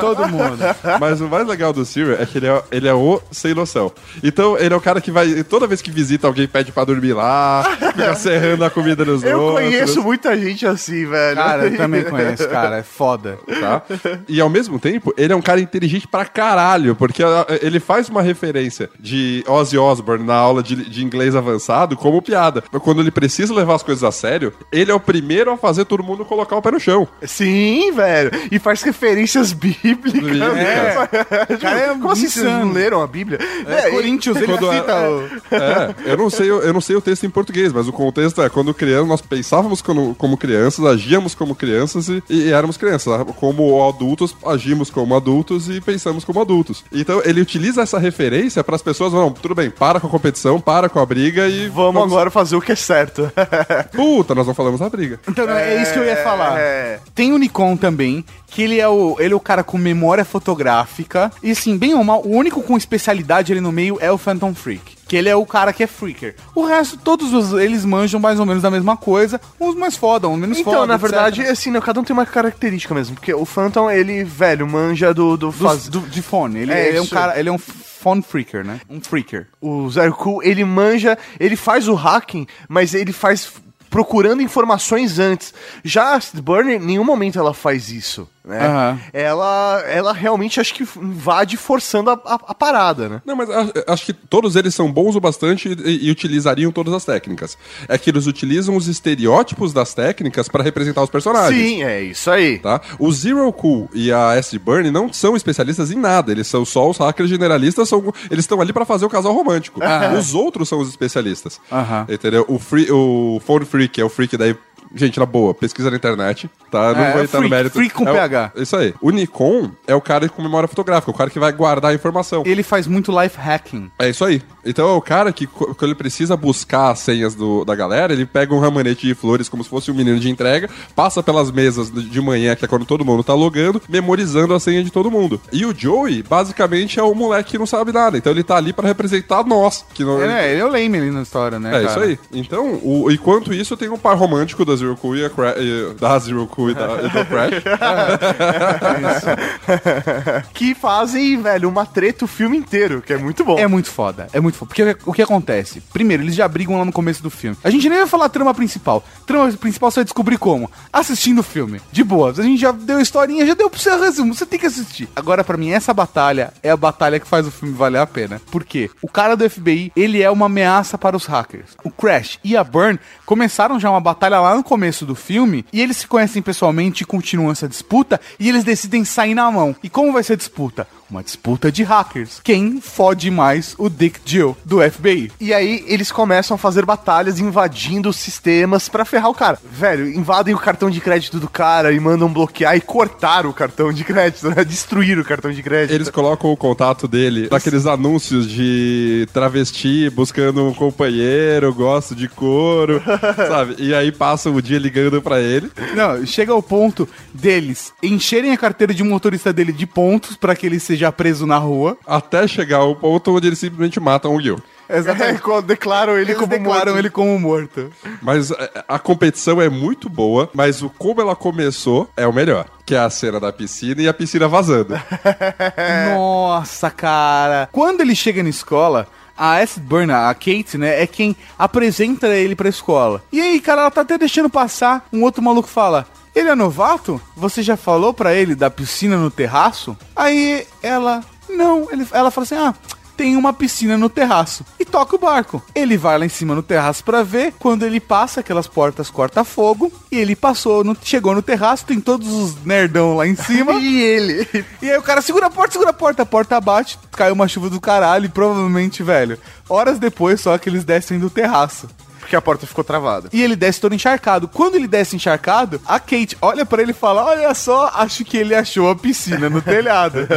[0.01, 0.59] Todo mundo.
[1.01, 3.93] Mas o mais legal do Cyril é que ele é, ele é o sem noção.
[4.23, 5.43] Então, ele é o cara que vai.
[5.45, 9.41] Toda vez que visita alguém, pede pra dormir lá, fica serrando a comida nos Eu
[9.41, 9.65] outros.
[9.65, 11.37] conheço muita gente assim, velho.
[11.37, 12.79] Cara, eu também conheço, cara.
[12.79, 13.39] É foda.
[13.61, 13.83] Tá?
[14.29, 17.23] E ao mesmo tempo, ele é um cara inteligente pra caralho, porque
[17.63, 22.65] ele faz uma referência de Ozzy Osbourne na aula de, de inglês avançado como piada.
[22.73, 25.85] Mas quando ele precisa levar as coisas a sério, ele é o primeiro a fazer
[25.85, 27.07] todo mundo colocar o pé no chão.
[27.23, 28.31] Sim, velho.
[28.51, 30.25] E faz referências bíblicas.
[30.57, 31.57] É.
[31.57, 33.39] Cara, é Como assim vocês não leram a Bíblia?
[33.67, 35.25] É, Corinthians, ele Quando é- cita o...
[35.55, 38.49] É, eu não sei, eu não sei o texto em português, mas o contexto é
[38.49, 43.15] quando crianças nós pensávamos como, como crianças, agíamos como crianças e, e éramos crianças.
[43.37, 46.85] Como adultos, agimos como adultos e pensamos como adultos.
[46.93, 50.61] Então ele utiliza essa referência para as pessoas, não, tudo bem, para com a competição,
[50.61, 53.31] para com a briga e Vamos agora fazer o que é certo.
[53.93, 55.21] Puta, nós não falamos da briga.
[55.29, 56.59] Então, não, é isso que eu ia falar.
[56.59, 57.01] É.
[57.15, 61.31] Tem o Nikon também, que ele é o, ele é o cara com memória fotográfica.
[61.43, 64.55] E assim, bem ou mal, o único com especialidade ali no meio é o Phantom
[64.55, 64.94] Freak.
[65.15, 66.35] Que ele é o cara que é freaker.
[66.57, 69.41] O resto, todos os, eles manjam mais ou menos da mesma coisa.
[69.61, 70.87] Uns mais foda, uns menos Então, foda.
[70.89, 71.03] na etc.
[71.09, 73.15] verdade, assim, né, cada um tem uma característica mesmo.
[73.15, 75.37] Porque o Phantom, ele, velho, manja do...
[75.37, 75.89] do, Do- faz...
[75.89, 76.59] do- de fone.
[76.59, 78.81] Ele É, é, um cara, ele é um phone freaker, né?
[78.91, 79.47] Um freaker.
[79.61, 83.53] O Zero Cool, ele manja, ele faz o hacking, mas ele faz
[83.89, 85.55] procurando informações antes.
[85.85, 88.67] Já a Burner, em nenhum momento ela faz isso, né?
[88.67, 88.99] Aham.
[89.13, 93.23] Ela, ela realmente acho que invade forçando a, a- a parada, né?
[93.25, 96.93] Não, mas a- acho que todos eles são bons o bastante e, e utilizariam todas
[96.93, 97.57] as técnicas.
[97.89, 101.61] É que eles utilizam os estereótipos das técnicas para representar os personagens.
[101.61, 102.59] Sim, é isso aí.
[102.59, 102.81] Tá?
[102.99, 104.59] O Zero Cool e a S.
[104.59, 106.31] Burn não são especialistas em nada.
[106.33, 107.89] Eles são só os hackers generalistas.
[107.89, 109.83] São, eles estão ali para fazer o casal romântico.
[109.83, 110.19] Aham.
[110.19, 111.61] Os outros são os especialistas.
[111.71, 112.07] Aham.
[112.09, 112.45] Entendeu?
[112.49, 114.57] O, free, o Phone Freak é o freak daí.
[114.95, 116.93] Gente, na boa, pesquisa na internet, tá?
[116.95, 117.79] Não É, vou é entrar no mérito.
[117.93, 118.53] com É o- PH.
[118.57, 118.95] Isso aí.
[119.01, 122.43] O Nikon é o cara com memória fotográfica, o cara que vai guardar a informação.
[122.47, 123.91] Ele faz muito life hacking.
[123.99, 124.41] É isso aí.
[124.65, 128.25] Então é o cara que, quando ele precisa buscar as senhas do- da galera, ele
[128.25, 131.91] pega um ramanete de flores como se fosse um menino de entrega, passa pelas mesas
[131.91, 135.41] de manhã, que é quando todo mundo tá logando, memorizando a senha de todo mundo.
[135.53, 138.17] E o Joey, basicamente, é o moleque que não sabe nada.
[138.17, 139.85] Então ele tá ali pra representar nós.
[139.93, 141.69] Que não, é, ele é o lame ali na história, né?
[141.69, 141.85] é cara?
[141.87, 142.19] isso aí.
[142.33, 145.95] Então, o, enquanto isso, tem um par romântico da Zero Cool e a Cra- e-
[145.95, 147.65] da Zero Cool e, da, e do Crash.
[150.53, 153.59] que fazem, velho, uma treta o filme inteiro, que é muito bom.
[153.59, 154.69] É muito foda, é muito foda.
[154.69, 155.81] Porque o que acontece?
[155.93, 157.57] Primeiro, eles já brigam lá no começo do filme.
[157.65, 159.03] A gente nem vai falar a trama principal.
[159.27, 160.71] Trama principal você vai descobrir como?
[160.93, 161.81] Assistindo o filme.
[161.93, 162.39] De boas.
[162.39, 164.35] A gente já deu a historinha, já deu pro seu resumo.
[164.35, 165.09] Você tem que assistir.
[165.17, 168.41] Agora, pra mim, essa batalha é a batalha que faz o filme valer a pena.
[168.51, 168.91] Por quê?
[169.03, 171.71] O cara do FBI, ele é uma ameaça para os hackers.
[171.85, 174.74] O Crash e a Burn começaram já uma batalha lá no começo
[175.07, 179.35] do filme e eles se conhecem pessoalmente e continuam essa disputa e eles decidem sair
[179.35, 179.75] na mão.
[179.83, 180.87] E como vai ser a disputa?
[181.15, 182.41] Uma disputa de hackers.
[182.43, 185.31] Quem fode mais o Dick Jill do FBI?
[185.39, 189.57] E aí eles começam a fazer batalhas invadindo os sistemas pra ferrar o cara.
[189.65, 193.93] Velho, invadem o cartão de crédito do cara e mandam bloquear e cortar o cartão
[193.93, 194.65] de crédito, né?
[194.65, 195.95] Destruir o cartão de crédito.
[195.95, 203.01] Eles colocam o contato dele naqueles anúncios de travesti buscando um companheiro, gosto de couro,
[203.37, 203.77] sabe?
[203.79, 205.71] E aí passam o dia ligando pra ele.
[205.95, 210.57] Não, chega ao ponto deles encherem a carteira de um motorista dele de pontos pra
[210.57, 211.97] que ele seja preso na rua.
[212.07, 214.61] Até chegar ao ponto onde eles simplesmente matam o Gil.
[214.89, 215.03] É,
[215.39, 216.99] quando declaram ele Eles como declaram morto.
[216.99, 217.91] ele como morto.
[218.21, 222.67] Mas é, a competição é muito boa, mas o como ela começou é o melhor.
[222.85, 224.95] Que é a cena da piscina e a piscina vazando.
[226.15, 227.69] Nossa, cara.
[227.73, 229.07] Quando ele chega na escola,
[229.37, 229.81] a S.
[229.81, 233.23] Burna, a Kate, né, é quem apresenta ele pra escola.
[233.33, 235.07] E aí, cara, ela tá até deixando passar.
[235.13, 237.21] Um outro maluco fala: Ele é novato?
[237.37, 239.97] Você já falou pra ele da piscina no terraço?
[240.15, 241.89] Aí ela: Não.
[241.91, 242.75] Ele, ela fala assim: Ah.
[243.17, 245.61] Tem uma piscina no terraço e toca o barco.
[245.75, 247.53] Ele vai lá em cima no terraço pra ver.
[247.59, 249.93] Quando ele passa, aquelas portas corta-fogo.
[250.13, 253.73] E ele passou, no- chegou no terraço, tem todos os nerdão lá em cima.
[253.83, 254.65] E ele?
[254.81, 257.49] E aí o cara segura a porta, segura a porta, a porta bate, caiu uma
[257.49, 259.37] chuva do caralho e provavelmente, velho,
[259.69, 261.89] horas depois só que eles descem do terraço.
[262.25, 263.29] Porque a porta ficou travada.
[263.33, 264.49] E ele desce todo encharcado.
[264.49, 268.37] Quando ele desce encharcado, a Kate olha pra ele e fala: Olha só, acho que
[268.39, 270.27] ele achou a piscina no telhado.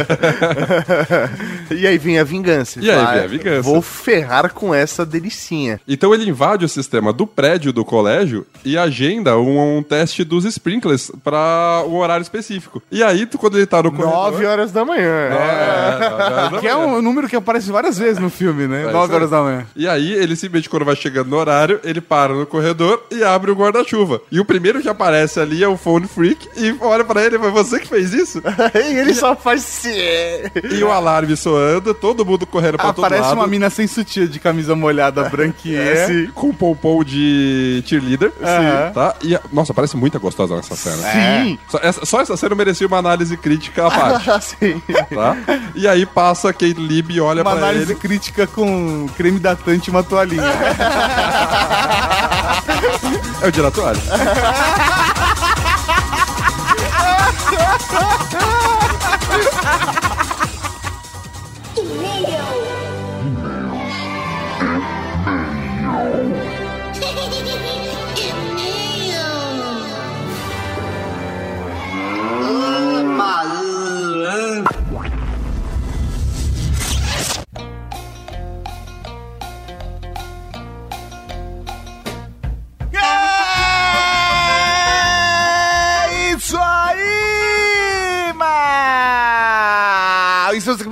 [1.70, 2.80] E aí vem a vingança.
[2.82, 3.62] E aí Fala, vem a vingança.
[3.62, 5.78] Vou ferrar com essa delicinha.
[5.86, 10.44] Então ele invade o sistema do prédio do colégio e agenda um, um teste dos
[10.46, 12.82] sprinklers pra um horário específico.
[12.90, 14.12] E aí, tu- quando ele tá no corredor...
[14.32, 15.04] Nove horas da manhã.
[15.04, 18.82] É, horas da Que é um número que aparece várias vezes no filme, né?
[18.84, 19.66] É 9 isso horas da manhã.
[19.76, 23.50] E aí, ele simplesmente, quando vai chegando no horário, ele para no corredor e abre
[23.50, 24.20] o guarda-chuva.
[24.30, 27.50] E o primeiro que aparece ali é o Phone Freak e olha pra ele, foi
[27.50, 28.42] você que fez isso?
[28.74, 29.90] e ele só faz sim.
[30.70, 33.36] E o alarme soando, todo mundo correndo pra todo Aparece lado.
[33.38, 36.06] uma mina sem sutiã de camisa molhada branquinha.
[36.06, 38.32] Sim, com pompom de cheerleader.
[38.94, 39.14] Tá?
[39.22, 40.96] E, nossa, parece muito gostosa nessa cena.
[41.12, 41.58] Sim.
[41.68, 44.28] Só essa, só essa cena merecia uma análise crítica à parte.
[44.58, 44.82] Sim.
[45.14, 45.36] tá?
[45.74, 48.00] E aí passa Kate Lib e olha Uma pra análise ele.
[48.00, 50.42] crítica com creme hidratante e uma toalhinha.
[53.42, 54.00] É o diretório.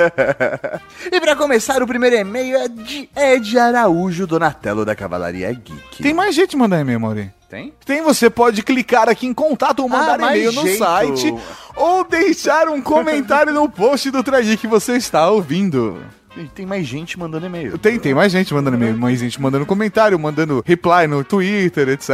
[1.13, 6.03] E pra começar, o primeiro e-mail é de Ed Araújo, Donatello da Cavalaria Geek.
[6.03, 7.31] Tem mais gente mandando e-mail, Mauri.
[7.49, 7.73] Tem?
[7.87, 10.79] Tem, você pode clicar aqui em contato ou mandar Ah, e-mail no jeito.
[10.79, 11.35] site
[11.77, 16.03] ou deixar um comentário no post do Traí que você está ouvindo.
[16.55, 17.79] Tem mais gente mandando e-mail.
[17.79, 22.11] Tem, tem mais gente mandando e-mail, mais gente mandando comentário, mandando reply no Twitter, etc.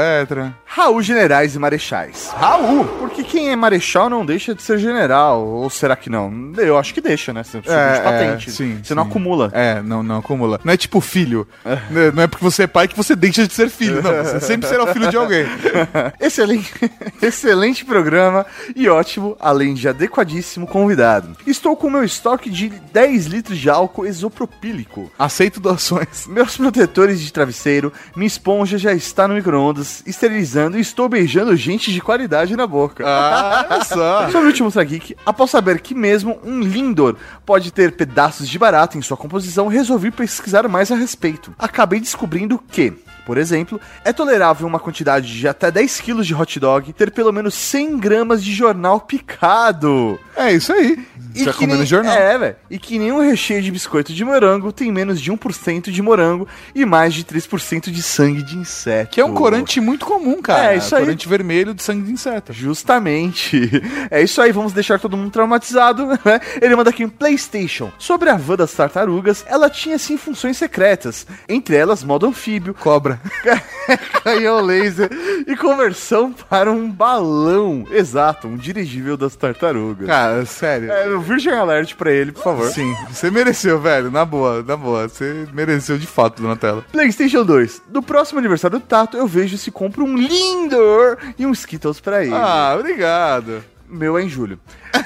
[0.64, 2.30] Raul Generais e Marechais.
[2.36, 2.84] Raul!
[2.98, 5.44] Porque quem é marechal não deixa de ser general.
[5.46, 6.52] Ou será que não?
[6.58, 7.42] Eu acho que deixa, né?
[7.42, 8.50] Você precisa de patente.
[8.50, 9.10] sim, Você não sim.
[9.10, 9.50] acumula.
[9.52, 10.60] É, não, não acumula.
[10.64, 11.46] Não é tipo filho.
[11.90, 14.02] Né, Não é porque você é pai que você deixa de ser filho.
[14.02, 15.46] Não, você sempre será o filho de alguém.
[16.20, 16.72] Excelente,
[17.22, 18.44] excelente programa
[18.76, 21.36] e ótimo, além de adequadíssimo convidado.
[21.46, 25.10] Estou com meu estoque de 10 litros de álcool isopropílico.
[25.18, 26.26] Aceito doações.
[26.26, 31.92] Meus protetores de travesseiro, minha esponja já está no micro-ondas, esterilizando e estou beijando gente
[31.92, 33.04] de qualidade na boca.
[33.06, 34.26] Ah, olha só.
[34.30, 38.58] Sobre o último Ultra Geek, após saber que mesmo um Lindor pode ter pedaços de
[38.58, 41.54] barato em sua composição, resolvi pesquisar mais a respeito.
[41.58, 42.92] Acabei descobrindo que,
[43.24, 47.32] por exemplo, é tolerável uma quantidade de até 10 kg de hot dog ter pelo
[47.32, 50.18] menos 100 gramas de jornal picado.
[50.36, 50.98] É isso aí.
[51.34, 52.16] Já que comendo nem- jornal.
[52.16, 52.56] É, velho.
[52.68, 56.84] E que nenhum recheio de biscoito de morango tem menos de 1% de morango e
[56.84, 59.10] mais de 3% de sangue de inseto.
[59.12, 60.72] Que é um corante muito comum, cara.
[60.72, 61.02] É, isso aí.
[61.04, 62.52] Corante vermelho de sangue de inseto.
[62.52, 63.70] Justamente.
[64.10, 66.40] É isso aí, vamos deixar todo mundo traumatizado, né?
[66.60, 67.92] Ele manda aqui um PlayStation.
[67.98, 73.19] Sobre a van das tartarugas, ela tinha sim funções secretas, entre elas modo anfíbio, Cobra.
[74.22, 75.10] canhão laser
[75.46, 77.86] e conversão para um balão.
[77.90, 80.06] Exato, um dirigível das tartarugas.
[80.06, 80.90] Cara, sério.
[80.90, 82.70] É, o Virgin Alert pra ele, por favor.
[82.70, 84.10] Sim, você mereceu, velho.
[84.10, 85.08] Na boa, na boa.
[85.08, 86.84] Você mereceu de fato, Donatello.
[86.92, 87.82] PlayStation 2.
[87.88, 92.24] Do próximo aniversário do Tato, eu vejo se compra um Lindor e um Skittles pra
[92.24, 92.34] ele.
[92.34, 93.64] Ah, obrigado.
[93.88, 94.58] Meu é em julho.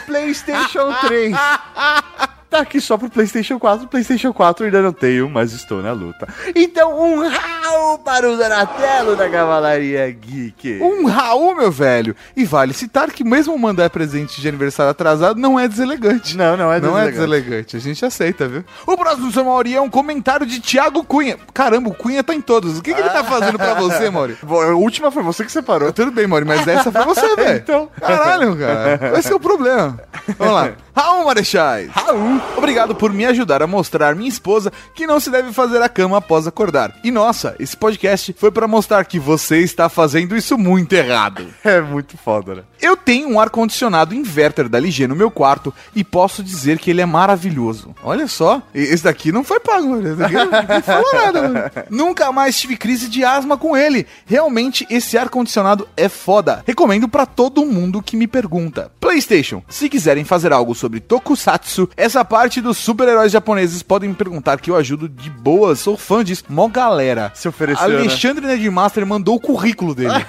[0.06, 1.34] PlayStation 3.
[2.54, 3.88] Tá aqui só pro PlayStation 4.
[3.88, 6.28] PlayStation 4 ainda não tenho, mas estou na luta.
[6.54, 10.78] Então, um Raul para o Donatello da Cavalaria Geek.
[10.80, 12.14] Um Raul, meu velho.
[12.36, 16.36] E vale citar que mesmo mandar presente de aniversário atrasado não é deselegante.
[16.36, 17.12] Não, não é Não é deselegante.
[17.12, 17.76] deselegante.
[17.76, 18.64] A gente aceita, viu?
[18.86, 21.36] O próximo seu Mauri é um comentário de Thiago Cunha.
[21.52, 22.78] Caramba, o Cunha tá em todos.
[22.78, 24.38] O que, que ele tá fazendo pra você, Mauri?
[24.44, 25.92] Bom, a última foi você que separou.
[25.92, 27.56] Tudo bem, Mauri, mas essa foi você, velho.
[27.58, 27.88] Então.
[28.00, 29.18] Caralho, cara.
[29.18, 29.98] Esse é o problema.
[30.38, 30.70] Vamos lá.
[30.96, 31.90] Raul Marechais.
[31.90, 32.40] Raul.
[32.56, 36.18] Obrigado por me ajudar a mostrar minha esposa que não se deve fazer a cama
[36.18, 36.94] após acordar.
[37.04, 41.46] E nossa, esse podcast foi pra mostrar que você está fazendo isso muito errado.
[41.64, 42.62] É muito foda, né?
[42.80, 47.00] Eu tenho um ar-condicionado inverter da LG no meu quarto e posso dizer que ele
[47.00, 47.94] é maravilhoso.
[48.02, 50.06] Olha só, esse daqui não foi pago, mano.
[50.06, 51.60] Esse daqui não falou nada, mano.
[51.90, 54.06] Nunca mais tive crise de asma com ele.
[54.26, 56.62] Realmente, esse ar-condicionado é foda.
[56.66, 58.92] Recomendo pra todo mundo que me pergunta.
[59.00, 61.88] PlayStation, se quiserem fazer algo sobre Tokusatsu.
[61.96, 66.24] Essa parte dos super-heróis japoneses podem me perguntar que eu ajudo de boa, sou fã
[66.24, 66.44] disso.
[66.48, 67.30] Mó galera.
[67.34, 67.96] Se ofereceu, né?
[67.98, 70.24] Alexandre Nerdmaster mandou o currículo dele.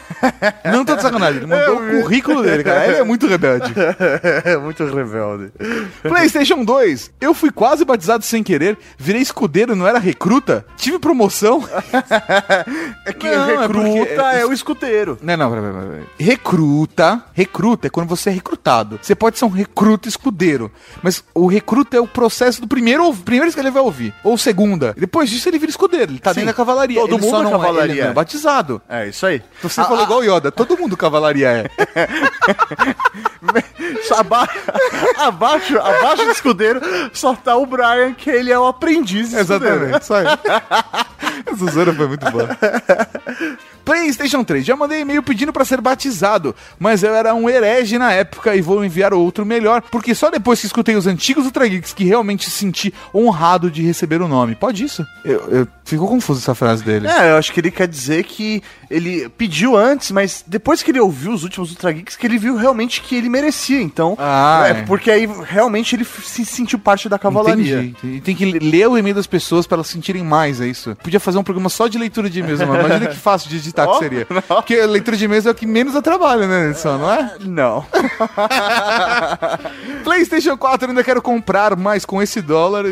[0.71, 2.87] Não tô de sacanagem, ele mandou o currículo dele, cara.
[2.87, 3.73] Ele é muito rebelde.
[4.43, 5.51] É muito rebelde.
[6.03, 7.11] PlayStation 2.
[7.21, 10.65] Eu fui quase batizado sem querer, virei escudeiro, não era recruta?
[10.77, 11.63] Tive promoção?
[13.05, 15.17] É que Não, é recruta porque- é, o escuteiro.
[15.21, 16.03] Não, não, peraí, peraí.
[16.19, 17.23] Recruta.
[17.33, 18.99] Recruta é quando você é recrutado.
[19.01, 20.71] Você pode ser um recruta escudeiro.
[21.01, 24.13] Mas o recruta é o processo do primeiro, primeiro que ele vai ouvir.
[24.23, 24.93] Ou segunda.
[24.97, 26.11] Depois disso ele vira escudeiro.
[26.11, 26.41] Ele tá Sim.
[26.41, 26.99] dentro da cavalaria.
[27.01, 27.91] Todo Ele mundo só é não cavalaria.
[27.93, 28.81] ele não é batizado.
[28.89, 29.41] É isso aí.
[29.59, 30.51] Então você falou igual o Yoda.
[30.51, 31.69] Todo mundo cavalaria é.
[34.17, 34.47] Aba-
[35.17, 36.79] abaixo, abaixo do escudeiro
[37.13, 39.85] só tá o Brian, que ele é o aprendiz escudeiro.
[39.85, 40.25] Exatamente, isso aí.
[41.45, 42.49] Essa zoeira foi muito boa.
[43.85, 44.65] PlayStation 3.
[44.65, 48.61] Já mandei e-mail pedindo pra ser batizado, mas eu era um herege na época e
[48.61, 52.49] vou enviar outro melhor, porque só depois que escutei os antigos Ultra Geeks que realmente
[52.49, 54.55] senti honrado de receber o nome.
[54.55, 55.05] Pode isso?
[55.23, 57.07] Eu, eu- ficou confuso essa frase dele.
[57.07, 60.99] É, eu acho que ele quer dizer que ele pediu antes, mas depois que ele
[60.99, 63.81] ouviu os últimos Ultra Geeks, que ele viu realmente que ele merecia.
[63.81, 64.73] Então, Ah, é, é.
[64.83, 67.81] porque aí realmente ele se sentiu parte da cavalaria.
[67.83, 68.17] Entendi.
[68.17, 70.95] E tem que ler o e-mail das pessoas pra elas sentirem mais, é isso.
[71.03, 72.79] Podia fazer um programa só de leitura de e-mails, mano.
[72.85, 74.25] Imagina que fácil de editar Ó, que seria.
[74.25, 77.33] Porque a leitura de e-mails é o que menos dá trabalho, né, edição, não é?
[77.41, 77.85] Não.
[80.03, 82.85] PlayStation 4 eu ainda quero comprar, mas com esse dólar.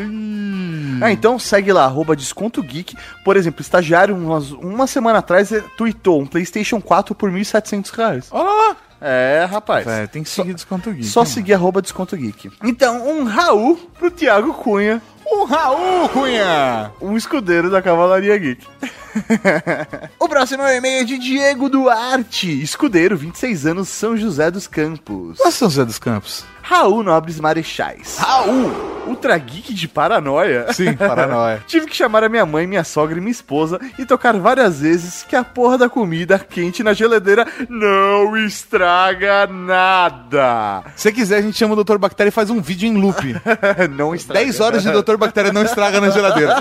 [1.01, 2.95] Ah, então segue lá, arroba Desconto Geek.
[3.25, 8.27] Por exemplo, estagiário, umas- uma semana atrás, ele tweetou um PlayStation 4 por 1.700 reais.
[8.31, 8.77] Olha lá.
[9.01, 9.85] É, rapaz.
[9.85, 11.05] É, tem que seguir Desconto Geek.
[11.05, 12.51] Só seguir arroba Desconto Geek.
[12.63, 15.01] Então, um Raul pro Thiago Cunha.
[15.29, 16.91] Um Raul Cunha!
[17.01, 18.65] Um escudeiro da Cavalaria Geek.
[20.19, 25.37] o próximo e-mail é de Diego Duarte, escudeiro, 26 anos, São José dos Campos.
[25.37, 26.45] Qual é São José dos Campos?
[26.61, 28.17] Raul Nobres Marechais.
[28.17, 28.93] Raul!
[29.05, 30.71] Ultra Geek de paranoia.
[30.71, 31.61] Sim, paranoia.
[31.67, 35.23] Tive que chamar a minha mãe, minha sogra e minha esposa e tocar várias vezes
[35.23, 40.83] que a porra da comida quente na geladeira não estraga nada.
[40.95, 41.97] Se quiser, a gente chama o Dr.
[41.97, 43.35] Bactéria e faz um vídeo em loop.
[43.93, 44.45] não estraga.
[44.45, 45.17] 10 horas de Dr.
[45.17, 46.55] Bactéria não estraga na geladeira.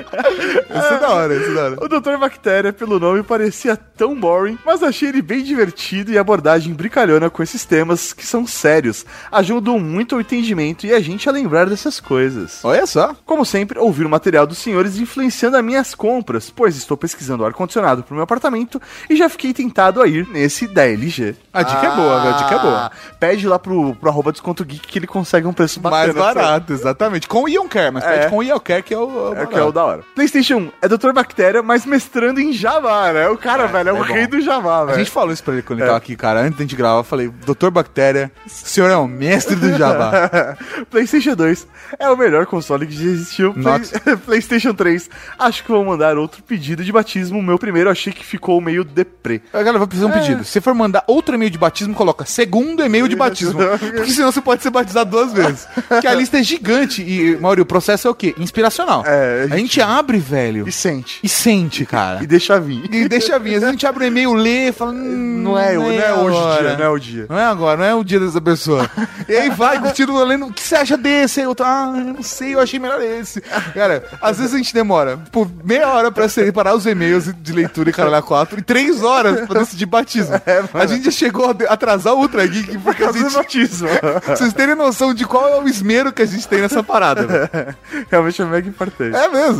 [0.00, 1.76] Isso é da hora, isso é da hora.
[1.84, 2.16] O Dr.
[2.18, 7.28] Bactéria, pelo nome, parecia tão boring, mas achei ele bem divertido e a abordagem brincalhona
[7.30, 9.04] com esses temas que são sérios.
[9.30, 12.64] Ajudam muito ao entendimento e a gente a lembrar dessas coisas.
[12.64, 13.14] Olha só.
[13.24, 18.02] Como sempre, ouvir o material dos senhores influenciando as minhas compras, pois estou pesquisando ar-condicionado
[18.02, 21.34] pro meu apartamento e já fiquei tentado a ir nesse da LG.
[21.52, 22.90] A dica é boa, a dica é boa.
[23.18, 26.12] Pede lá pro, pro arroba desconto geek que ele consegue um preço bacana.
[26.12, 27.26] Mais barato, exatamente.
[27.28, 28.18] Com o Ion Care, mas É.
[28.18, 29.34] pede com o Ion Care, que é o.
[29.34, 30.02] É que é o da hora.
[30.14, 31.12] PlayStation 1 é Dr.
[31.12, 33.28] Bactéria, mas mestrando em Java, né?
[33.28, 34.36] O cara, velho, é, o é rei bom.
[34.36, 34.98] do Java, A velho.
[34.98, 35.86] gente falou isso pra ele quando ele É.
[35.88, 36.40] tava aqui, cara.
[36.40, 37.70] Antes da gente gravar, eu falei, Dr.
[37.70, 40.56] Bactéria, o senhor é o mestre do Java.
[40.90, 41.66] PlayStation 2
[41.98, 43.54] é o melhor console que já existiu.
[43.54, 44.16] Play-.
[44.24, 47.38] PlayStation 3, acho que vou mandar outro pedido de batismo.
[47.38, 49.40] O meu primeiro achei que ficou meio deprê.
[49.52, 50.44] Galera, vou precisar um pedido.
[50.44, 53.58] Se for mandar outro e-mail de batismo, coloca segundo e-mail de batismo.
[53.78, 55.66] Porque senão você pode ser batizado duas vezes.
[55.88, 57.02] Porque a lista é gigante.
[57.02, 58.34] E, Mauri, o processo é o quê?
[58.38, 59.02] Inspiracional.
[59.06, 59.67] É, a, gente...
[59.80, 60.66] abre, velho.
[60.66, 61.18] E sente.
[61.22, 62.22] E sente, cara.
[62.22, 62.84] E deixa vir.
[62.92, 63.48] E deixa vir.
[63.56, 64.92] Às vezes a gente abre o e-mail, lê, fala.
[64.92, 67.26] "Hum, Não é, não é hoje o agora." dia, não é o dia.
[67.28, 68.88] Não é agora, não é o dia dessa pessoa.
[69.28, 70.46] e aí vai, continua lendo.
[70.46, 71.40] O que você acha desse?
[71.40, 73.40] Aí ah, eu não sei, eu achei melhor esse.
[73.40, 77.90] Cara, às vezes a gente demora por meia hora pra separar os e-mails de leitura
[77.90, 80.34] e caralho 4 e três horas pra decidir batismo.
[80.74, 83.34] a gente já chegou a atrasar o Ultra Geek porque a causa do gente.
[83.36, 83.88] batismo.
[84.24, 87.50] Pra vocês terem noção de qual é o esmero que a gente tem nessa parada.
[88.10, 89.16] Realmente é mega importante.
[89.16, 89.57] É mesmo.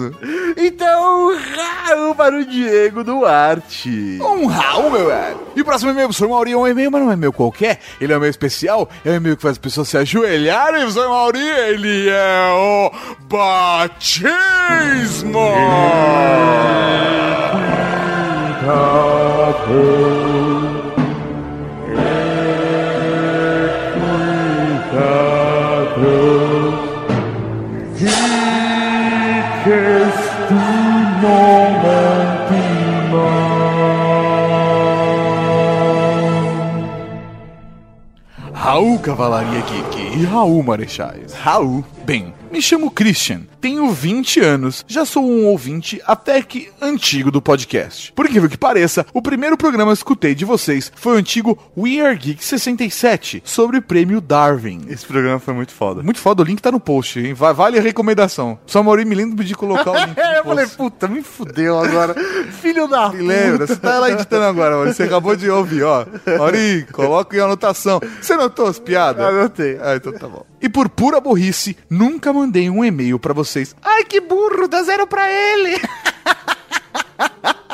[0.56, 4.18] Então, Raul para o Diego Duarte.
[4.20, 5.40] Um Raul, meu velho.
[5.54, 7.80] E o próximo e-mail, professor Mauri, é um e-mail, mas não é e-mail qualquer.
[8.00, 8.88] Ele é um e-mail especial.
[9.04, 11.40] É um e-mail que faz as pessoas se ajoelharem, professor Mauri.
[11.40, 12.90] Ele é o
[13.28, 14.28] Batismo.
[38.68, 41.32] Raul Cavalaria Geek e Raul Marechais.
[41.32, 41.82] Raul.
[42.04, 47.42] Bem, me chamo Christian, tenho 20 anos, já sou um ouvinte até que antigo do
[47.42, 48.10] podcast.
[48.12, 52.00] Por incrível que pareça, o primeiro programa que escutei de vocês foi o antigo We
[52.00, 54.82] Are Geek 67, sobre o prêmio Darwin.
[54.88, 56.02] Esse programa foi muito foda.
[56.02, 57.34] Muito foda, o link tá no post, hein?
[57.34, 58.58] Va- Vale a recomendação.
[58.66, 62.14] Só Mauri me lembra de colocar o link É, eu falei, puta, me fudeu agora.
[62.62, 64.94] Filho da Me lembra, você tá lá editando agora, Mauri.
[64.94, 66.06] Você acabou de ouvir, ó.
[66.38, 68.00] Mauri, coloca em anotação.
[68.22, 69.24] Você notou as piadas?
[69.24, 69.78] Anotei.
[69.82, 70.44] Ah, então tá bom.
[70.60, 73.74] E por pura burrice, nunca mandei um e-mail pra vocês.
[73.82, 75.80] Ai, que burro, dá zero pra ele.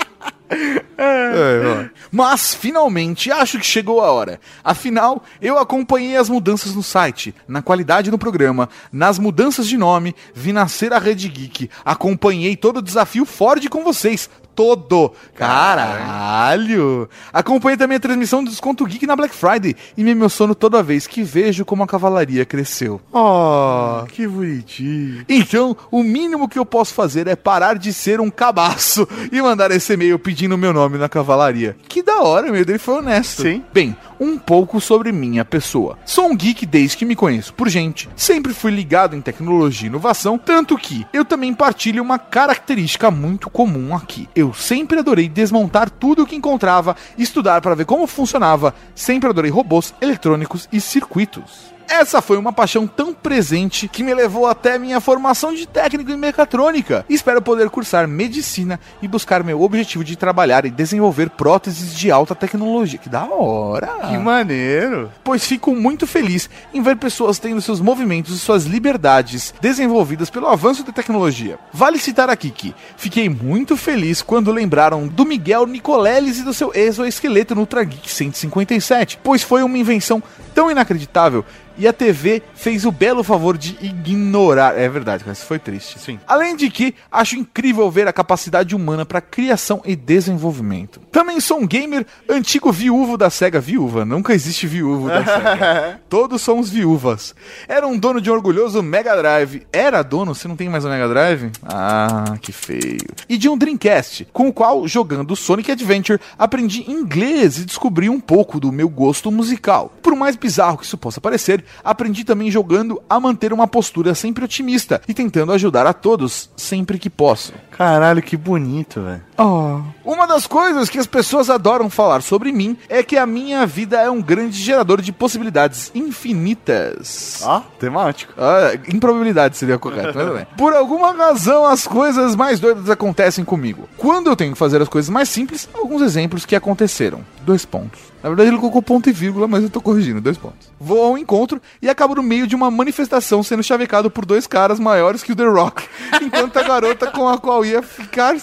[0.97, 1.91] É.
[2.12, 4.41] Mas finalmente acho que chegou a hora.
[4.62, 10.15] Afinal, eu acompanhei as mudanças no site, na qualidade do programa, nas mudanças de nome,
[10.33, 14.31] vi nascer a Rede Geek, acompanhei todo o desafio Ford com vocês.
[14.55, 15.12] Todo.
[15.34, 17.09] Caralho!
[17.32, 21.07] Acompanhei também a transmissão do Desconto Geek na Black Friday e me emociono toda vez
[21.07, 23.00] que vejo como a cavalaria cresceu.
[23.12, 25.24] Oh, que bonitinho.
[25.28, 29.70] Então, o mínimo que eu posso fazer é parar de ser um cabaço e mandar
[29.70, 31.76] esse e-mail pedindo meu nome na cavalaria.
[31.88, 33.42] Que da hora, o e-mail dele foi honesto.
[33.42, 33.62] Sim.
[33.72, 35.99] Bem, um pouco sobre minha pessoa.
[36.07, 38.09] Sou um geek desde que me conheço por gente.
[38.16, 43.51] Sempre fui ligado em tecnologia e inovação, tanto que eu também partilho uma característica muito
[43.51, 44.29] comum aqui.
[44.35, 48.75] Eu sempre adorei desmontar tudo o que encontrava, estudar para ver como funcionava.
[48.95, 51.74] Sempre adorei robôs, eletrônicos e circuitos.
[51.89, 56.16] Essa foi uma paixão tão presente que me levou até minha formação de técnico em
[56.16, 57.05] mecatrônica.
[57.09, 62.35] Espero poder cursar medicina e buscar meu objetivo de trabalhar e desenvolver próteses de alta
[62.35, 62.99] tecnologia.
[62.99, 64.09] Que da hora!
[64.09, 65.11] Que maneiro!
[65.22, 70.49] Pois fico muito feliz em ver pessoas tendo seus movimentos e suas liberdades desenvolvidas pelo
[70.49, 71.59] avanço da tecnologia.
[71.72, 76.72] Vale citar aqui que fiquei muito feliz quando lembraram do Miguel Nicoleles e do seu
[76.74, 80.22] exoesqueleto no Ultra Geek 157, pois foi uma invenção
[80.55, 81.45] tão inacreditável
[81.77, 84.79] e a TV fez o belo favor de ignorar.
[84.79, 85.99] É verdade, mas foi triste.
[85.99, 86.18] Sim.
[86.27, 91.01] Além de que acho incrível ver a capacidade humana para criação e desenvolvimento.
[91.11, 93.61] Também sou um gamer antigo viúvo da Sega.
[93.61, 96.01] Viúva, nunca existe viúvo da Sega.
[96.09, 97.35] Todos somos viúvas.
[97.68, 99.66] Era um dono de um orgulhoso Mega Drive.
[99.72, 100.35] Era dono?
[100.35, 101.51] Você não tem mais um Mega Drive?
[101.64, 102.99] Ah, que feio.
[103.29, 108.20] E de um Dreamcast, com o qual, jogando Sonic Adventure, aprendi inglês e descobri um
[108.20, 109.93] pouco do meu gosto musical.
[110.03, 114.45] Por mais bizarro que isso possa parecer, aprendi também jogando a manter uma postura sempre
[114.45, 117.53] otimista e tentando ajudar a todos sempre que posso.
[117.71, 119.23] Caralho, que bonito, velho.
[119.37, 119.81] Oh.
[120.05, 124.01] Uma das coisas que as pessoas adoram falar sobre mim é que a minha vida
[124.01, 127.43] é um grande gerador de possibilidades infinitas.
[127.45, 128.33] Ah, temático.
[128.39, 130.47] Ah, improbabilidade seria correto, mas bem.
[130.57, 133.89] Por alguma razão, as coisas mais doidas acontecem comigo.
[133.97, 137.21] Quando eu tenho que fazer as coisas mais simples, alguns exemplos que aconteceram.
[137.43, 138.14] Dois pontos.
[138.25, 140.72] Na verdade, ele colocou ponto e vírgula, mas eu tô corrigindo, dois pontos.
[140.81, 144.81] Vou ao encontro e acabo no meio de uma manifestação sendo chavecado por dois caras
[144.81, 145.87] maiores que o The Rock,
[146.22, 148.35] enquanto a garota com a qual ia ficar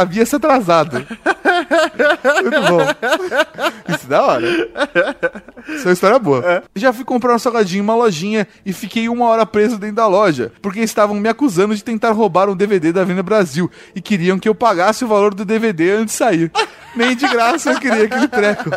[0.00, 1.06] havia se atrasado.
[2.42, 2.80] Muito bom.
[3.94, 4.48] Isso é da hora.
[5.68, 6.64] Isso é uma história boa.
[6.74, 10.06] Já fui comprar um salgadinho em uma lojinha e fiquei uma hora preso dentro da
[10.06, 14.38] loja, porque estavam me acusando de tentar roubar um DVD da Venda Brasil e queriam
[14.38, 16.50] que eu pagasse o valor do DVD antes de sair.
[16.94, 18.70] Nem de graça eu queria aquele treco.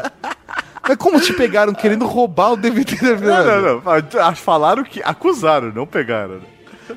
[0.90, 4.36] Mas como te pegaram querendo roubar o DVD da Não, não, não.
[4.36, 5.00] Falaram que.
[5.04, 6.42] Acusaram, não pegaram.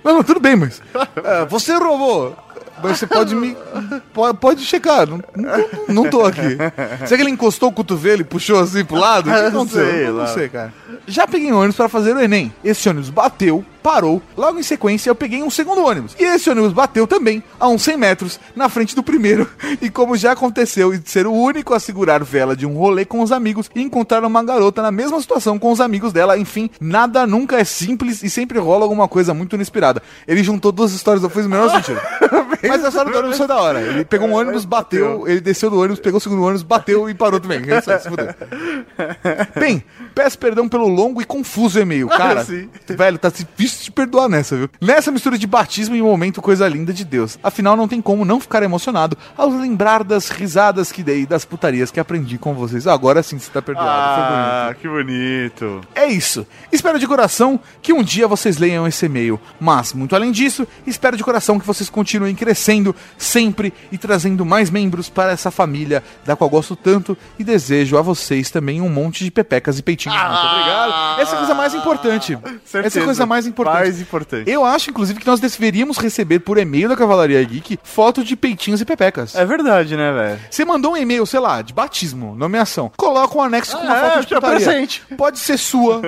[0.02, 0.80] Não, não, tudo bem, mas.
[1.22, 2.34] é, você roubou.
[2.82, 3.56] Mas você pode me.
[4.12, 5.06] Pode, pode checar.
[5.08, 6.56] Não, não, não tô aqui.
[7.06, 9.30] Será que ele encostou o cotovelo e puxou assim pro lado?
[9.30, 9.90] O que aconteceu?
[9.90, 10.26] sei não, lá.
[10.28, 10.72] sei, cara.
[11.06, 12.52] Já peguei um ônibus para fazer o Enem.
[12.64, 14.22] Esse ônibus bateu, parou.
[14.36, 16.14] Logo em sequência, eu peguei um segundo ônibus.
[16.18, 19.48] E esse ônibus bateu também, a uns 100 metros, na frente do primeiro.
[19.80, 23.20] E como já aconteceu de ser o único a segurar vela de um rolê com
[23.20, 27.26] os amigos e encontrar uma garota na mesma situação com os amigos dela, enfim, nada
[27.26, 30.02] nunca é simples e sempre rola alguma coisa muito inesperada.
[30.28, 32.00] Ele juntou duas histórias, não fez o menor sentido.
[32.72, 33.80] Mas a história do ônibus foi da hora.
[33.80, 37.14] Ele pegou um ônibus, bateu, ele desceu do ônibus, pegou o segundo ônibus, bateu e
[37.14, 37.60] parou também.
[38.96, 39.60] É.
[39.60, 42.08] Bem, peço perdão pelo longo e confuso e-mail.
[42.08, 42.68] Cara, Sim.
[42.88, 44.68] velho, tá difícil de perdoar nessa, viu?
[44.80, 47.38] Nessa mistura de batismo e momento coisa linda de Deus.
[47.42, 51.44] Afinal, não tem como não ficar emocionado ao lembrar das risadas que dei e das
[51.44, 52.86] putarias que aprendi com vocês.
[52.86, 54.14] Agora sim você tá perdoado.
[54.14, 54.52] Foi bonito.
[54.52, 55.80] Ah, que bonito.
[55.94, 56.46] É isso.
[56.70, 59.40] Espero de coração que um dia vocês leiam esse e-mail.
[59.58, 64.70] Mas, muito além disso, espero de coração que vocês continuem crescendo sempre e trazendo mais
[64.70, 69.24] membros para essa família da qual gosto tanto e desejo a vocês também um monte
[69.24, 70.01] de pepecas e peitinhos.
[70.08, 71.20] Muito obrigado.
[71.20, 72.32] Essa é a coisa mais importante.
[72.34, 73.04] Essa é a Certeza.
[73.04, 73.74] coisa mais importante.
[73.78, 74.50] Mais importante.
[74.50, 78.80] Eu acho, inclusive, que nós deveríamos receber por e-mail da Cavalaria Geek foto de peitinhos
[78.80, 79.34] e pepecas.
[79.34, 80.40] É verdade, né, velho?
[80.50, 82.90] Você mandou um e-mail, sei lá, de batismo, nomeação.
[82.96, 84.56] Coloca um anexo com uma É, foto de é putaria.
[84.66, 85.02] presente.
[85.16, 86.02] Pode ser sua.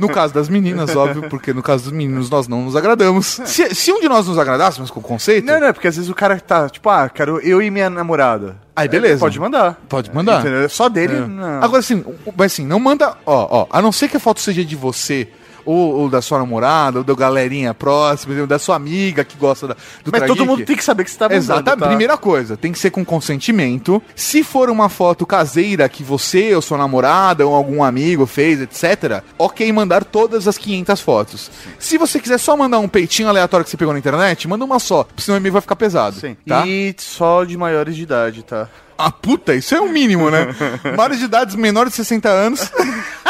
[0.00, 3.40] No caso das meninas, óbvio, porque no caso dos meninos nós não nos agradamos.
[3.44, 5.44] Se, se um de nós nos agradasse, com o conceito.
[5.46, 8.56] Não, não, porque às vezes o cara tá, tipo, ah, quero eu e minha namorada.
[8.80, 9.20] Aí beleza.
[9.20, 9.80] Pode mandar.
[9.88, 10.40] Pode mandar.
[10.40, 10.68] Entendeu?
[10.68, 11.64] Só dele, É.
[11.64, 12.04] Agora assim,
[12.36, 13.16] mas assim, não manda.
[13.26, 15.28] Ó, ó, a não ser que a foto seja de você
[15.64, 19.76] ou, ou da sua namorada, ou da galerinha próxima, da sua amiga que gosta da,
[20.04, 21.80] do Mas todo mundo tem que saber que você tá mandando, Exatamente.
[21.80, 21.86] tá?
[21.86, 24.02] Primeira coisa, tem que ser com consentimento.
[24.14, 29.22] Se for uma foto caseira que você ou sua namorada ou algum amigo fez, etc.,
[29.38, 31.50] ok mandar todas as 500 fotos.
[31.78, 34.78] Se você quiser só mandar um peitinho aleatório que você pegou na internet, manda uma
[34.78, 36.16] só, senão o e-mail vai ficar pesado.
[36.16, 36.36] Sim.
[36.46, 36.66] Tá?
[36.66, 38.68] E só de maiores de idade, tá?
[39.02, 40.48] Ah, puta, isso é o mínimo, né?
[40.94, 42.70] Maiores de idades menores de 60 anos.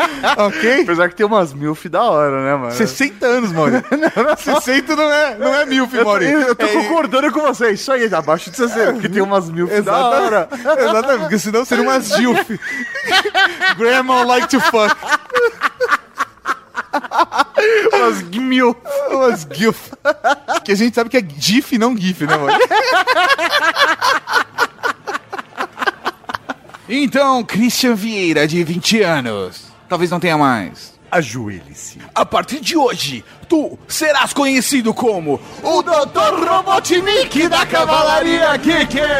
[0.36, 0.82] ok?
[0.82, 2.72] Apesar que tem umas milf da hora, né, mano?
[2.72, 3.82] 60 anos, Mauri.
[4.38, 7.70] 60 não é, não é milf, Eu tô, eu tô É- concordando com você.
[7.72, 10.48] Isso aí, abaixo de 60, porque tem umas milf da hora.
[10.52, 12.50] Exatamente, porque senão seria umas gilf.
[13.76, 14.94] Grandma like to fuck.
[17.92, 18.76] umas mil.
[19.10, 19.92] Umas gilf.
[20.64, 22.58] Que a gente sabe que é gif, não gif, né, mano?
[26.88, 29.69] Então, Christian Vieira, de 20 anos.
[29.90, 30.94] Talvez não tenha mais.
[31.10, 31.98] Ajoelhe-se.
[32.14, 36.48] A partir de hoje, tu serás conhecido como o Dr.
[36.48, 39.00] Robotnik da Cavalaria Geek!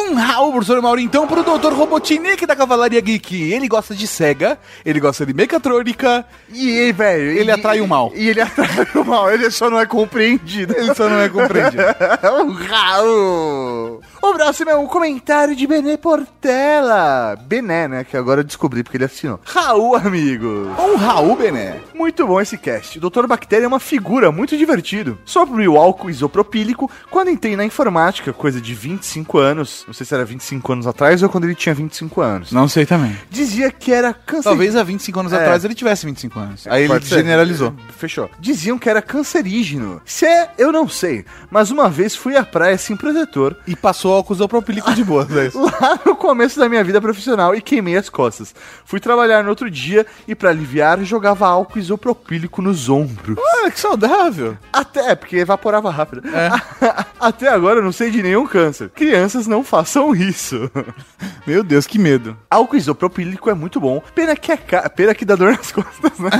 [0.00, 1.74] Um Raul, professor Mauro, então, pro Dr.
[1.74, 3.52] Robotnik da Cavalaria Geek.
[3.52, 6.24] Ele gosta de Sega, ele gosta de mecatrônica.
[6.50, 7.38] E, velho...
[7.38, 8.10] Ele atrai o mal.
[8.14, 10.74] E ele atrai o mal, ele só não é compreendido.
[10.74, 11.82] Ele só não é compreendido.
[12.44, 14.00] um Raul!
[14.22, 17.36] O próximo é um comentário de Bené Portela.
[17.46, 18.04] Bené, né?
[18.04, 19.40] Que agora eu descobri porque ele assinou.
[19.44, 20.46] Raul, amigo.
[20.78, 21.80] Um Raul, Bené.
[21.94, 22.98] Muito bom esse cast.
[22.98, 23.26] O Dr.
[23.26, 25.18] Bactéria é uma figura muito divertido.
[25.24, 30.14] Sobre o álcool isopropílico, quando entrei na informática, coisa de 25 anos, não sei se
[30.14, 33.16] era 25 anos atrás ou quando ele tinha 25 anos, Não sei também.
[33.30, 34.42] dizia que era cancerígeno.
[34.44, 35.36] Talvez há 25 anos É.
[35.36, 36.66] atrás ele tivesse 25 anos.
[36.66, 37.16] Aí ele ser.
[37.16, 37.74] generalizou.
[37.96, 38.30] Fechou.
[38.38, 40.00] Diziam que era cancerígeno.
[40.04, 41.24] Se é, eu não sei.
[41.50, 43.56] Mas uma vez fui à praia sem protetor.
[43.66, 45.50] E passou álcool isopropílico de boa, é.
[45.56, 48.54] Lá no começo da minha vida profissional e queimei as costas.
[48.84, 53.38] Fui trabalhar no outro dia e pra aliviar jogava álcool isopropílico nos ombros.
[53.38, 54.56] Olha, que saudável.
[54.72, 56.22] Até, porque evaporava rápido.
[57.18, 58.90] Até agora eu não sei de nenhum câncer.
[58.90, 60.70] Crianças não façam isso.
[61.46, 62.36] Meu Deus, que medo.
[62.50, 64.02] Álcool isopropílico é muito bom.
[64.14, 64.90] Pena que é caro.
[64.90, 66.30] Pena que dá dor nas costas, né?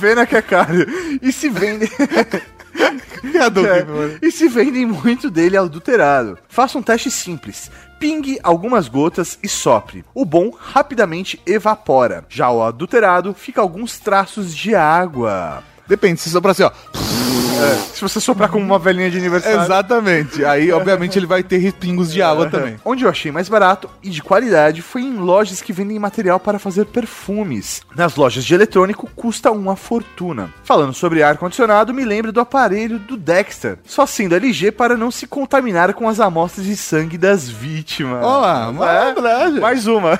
[0.00, 0.86] Pena que é caro.
[1.20, 1.90] E se vende.
[3.70, 6.38] É, e se vendem muito dele adulterado.
[6.48, 7.70] Faça um teste simples.
[7.98, 10.04] Pingue algumas gotas e sopre.
[10.14, 12.24] O bom rapidamente evapora.
[12.28, 15.62] Já o adulterado fica alguns traços de água.
[15.86, 17.09] Depende, se soprar assim, ó.
[17.60, 19.60] É, se você soprar como uma velhinha de aniversário.
[19.60, 20.44] Exatamente.
[20.44, 22.76] Aí, obviamente, ele vai ter respingos de água também.
[22.84, 26.58] Onde eu achei mais barato e de qualidade foi em lojas que vendem material para
[26.58, 27.82] fazer perfumes.
[27.94, 30.50] Nas lojas de eletrônico custa uma fortuna.
[30.64, 35.26] Falando sobre ar-condicionado, me lembro do aparelho do Dexter, só sendo LG para não se
[35.26, 38.24] contaminar com as amostras de sangue das vítimas.
[38.24, 39.60] Olá, malandragem.
[39.60, 40.18] mais uma.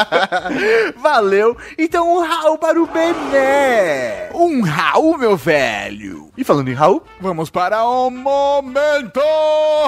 [0.96, 1.56] Valeu.
[1.78, 4.30] Então um Raul para o Bené.
[4.34, 5.89] Um Raul, meu velho.
[6.36, 9.20] E falando em Raul, Vamos para o Momento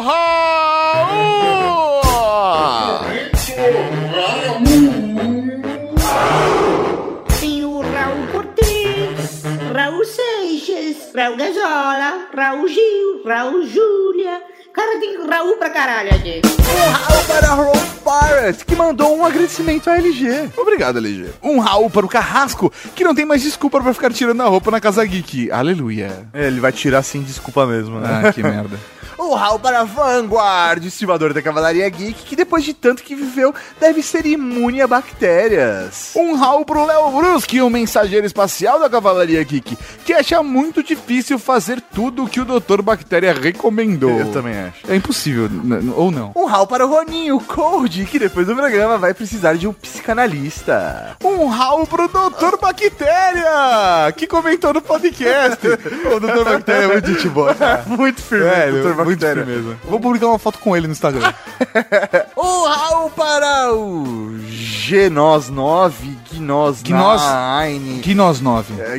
[0.03, 1.23] Raul!
[7.41, 9.43] Tem o Raul Cortez,
[9.75, 14.43] Raul Seixas, Raul Gazola, Raul Gil, Raul Júlia.
[14.75, 16.41] Cara, tem Raul pra caralho aqui.
[16.45, 20.51] um Raul para Raul Pirate, que mandou um agradecimento à LG.
[20.57, 21.31] Obrigado, LG.
[21.43, 24.70] Um Raul para o Carrasco, que não tem mais desculpa pra ficar tirando a roupa
[24.70, 25.51] na Casa Geek.
[25.51, 26.27] Aleluia.
[26.33, 28.23] É, ele vai tirar sem desculpa mesmo, né?
[28.25, 28.79] Ah, que merda.
[29.25, 34.03] O Raul para Vanguard, estimador da Cavalaria Geek, que depois de tanto que viveu, deve
[34.03, 36.11] ser imune a bactérias.
[36.16, 41.39] Um Raul pro Léo Bruschi, o mensageiro espacial da Cavalaria Geek, que acha muito difícil
[41.39, 42.83] fazer tudo o que o Dr.
[42.83, 44.18] Bactéria recomendou.
[44.18, 44.91] Eu também acho.
[44.91, 46.33] É impossível, n- ou não.
[46.35, 51.16] Um Raul para o Roninho, Cold, que depois do programa vai precisar de um psicanalista.
[51.25, 52.57] Um Raul pro Dr.
[52.61, 55.59] Bactéria, que comentou no podcast.
[55.68, 56.45] o Dr.
[56.45, 57.55] Bactéria é muito gente boa.
[57.87, 58.95] muito firme, Velho, Dr.
[59.13, 59.45] muito Bactéria.
[59.45, 59.77] firmeza.
[59.85, 61.33] Vou publicar uma foto com ele no Instagram.
[62.37, 68.01] Um Raul para o Genos 9, Gnos Gnos- 9.
[68.05, 68.81] Gnos 9.
[68.81, 68.99] É,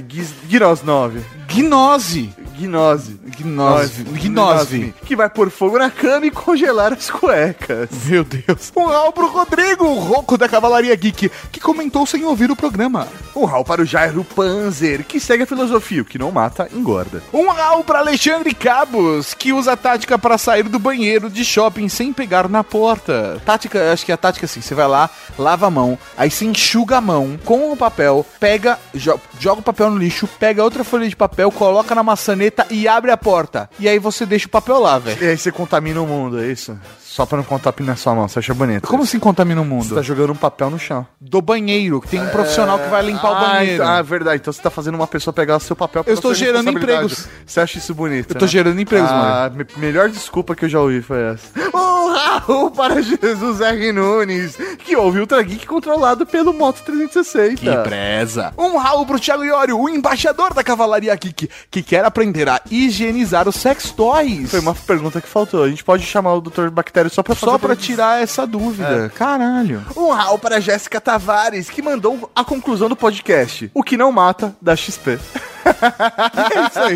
[0.50, 1.20] Gnos 9.
[1.48, 2.34] Gnose.
[2.58, 3.20] Gnose.
[3.40, 4.04] Gnose.
[4.04, 4.94] Gnose.
[5.06, 7.90] Que vai pôr fogo na cama e congelar as cuecas.
[8.06, 8.72] Meu Deus.
[8.76, 13.08] Um Raul pro Rodrigo, o Roco da Cavalaria Geek, que comentou sem ouvir o programa.
[13.36, 17.22] Um Raul para o Jairo Panzer, que segue a filosofia, o que não mata, engorda.
[17.34, 21.90] Um Raul pra Alexandre Cabos, que usa a tática para sair do banheiro de shopping
[21.90, 23.42] sem pegar na porta.
[23.46, 26.46] Tática, acho que é a tática assim, você vai lá, lava a mão, aí você
[26.46, 30.84] enxuga a mão com o papel, pega, jo- joga o papel no lixo, pega outra
[30.84, 33.70] folha de papel, coloca na maçaneta e abre a porta.
[33.80, 35.24] E aí você deixa o papel lá, velho.
[35.24, 36.78] E aí você contamina o mundo, é isso?
[37.14, 38.88] Só pra não contaminar sua mão, você acha bonito.
[38.88, 39.94] Como assim contamina o Você mundo?
[39.96, 41.06] tá jogando um papel no chão.
[41.22, 43.76] Do banheiro, que tem um profissional que vai limpar o Ah, banheiro.
[43.76, 44.38] então- Ah, verdade.
[44.38, 47.06] Então você tá fazendo uma pessoa pegar o seu papel Eu estou sua gerando responsabilidade.
[47.14, 47.30] empregos.
[47.46, 48.32] Você acha isso bonito?
[48.34, 48.52] Eu tô né?
[48.52, 51.52] gerando empregos, ah, me- melhor desculpa que eu já ouvi foi essa.
[52.04, 53.92] Um Raul para Jesus R.
[53.92, 54.56] Nunes,
[54.86, 57.56] que ouve Ultra Geek controlado pelo Moto 360.
[57.56, 58.54] Que preza.
[58.58, 63.48] Um Raul pro Thiago Iório, o embaixador da Cavalaria Geek, que quer aprender a higienizar
[63.50, 64.52] os sex toys.
[64.52, 65.64] Foi uma pergunta que faltou.
[65.64, 66.70] A gente pode chamar o Dr.
[67.10, 69.12] Só pra Só pra tirar essa dúvida.
[69.16, 69.84] Caralho.
[69.96, 73.70] Um Raul para Jéssica Tavares, que mandou a conclusão do podcast.
[73.74, 75.20] O que não mata, da XP.
[76.54, 76.96] É isso aí.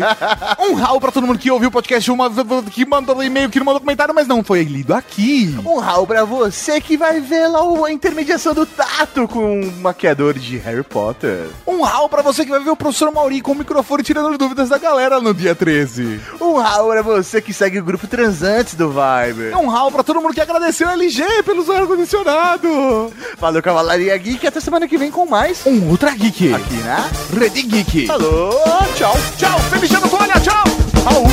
[0.70, 2.30] Um Raul pra todo mundo que ouviu o podcast, uma,
[2.70, 5.54] que mandou e-mail, que não mandou comentário, mas não foi lido aqui.
[5.64, 9.72] Um Raul pra você que vai ver lá o- a intermediação do Tato com um
[9.80, 11.46] maquiador de Harry Potter.
[11.66, 14.68] Um Raul pra você que vai ver o professor Mauri com o microfone tirando dúvidas
[14.68, 16.20] da galera no dia 13.
[16.40, 19.56] Um Raul pra você que segue o grupo Transantes do Viber.
[19.58, 23.12] Um Raul pra todo mundo que agradeceu a LG pelos ar-condicionado.
[23.38, 24.46] Valeu, Cavalaria Geek.
[24.46, 26.52] Até semana que vem com mais Um Ultra Geek.
[26.54, 27.10] aqui, né?
[27.38, 28.06] Rede Geek.
[28.06, 28.57] Falou,
[28.94, 29.14] tchau.
[29.36, 30.64] Tchau, feliz ano, Tônia, tchau.
[31.04, 31.26] Raul.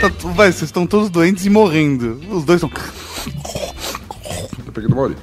[0.00, 2.20] Tá tu- Vai, vocês estão todos doentes e morrendo.
[2.30, 2.70] Os dois estão.
[4.66, 5.16] Eu peguei do Mauri.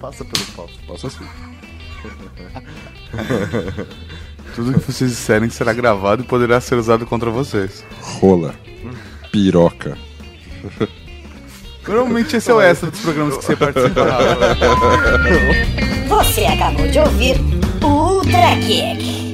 [0.00, 0.68] Passa pelo pau.
[0.86, 1.24] Passa assim.
[4.54, 7.84] Tudo que vocês disserem será gravado e poderá ser usado contra vocês.
[8.20, 8.54] Rola.
[9.32, 9.96] Piroca.
[11.88, 14.04] Normalmente esse é o extra dos programas que você participa.
[16.08, 17.36] Você acabou de ouvir
[17.82, 19.27] Ultra Kick.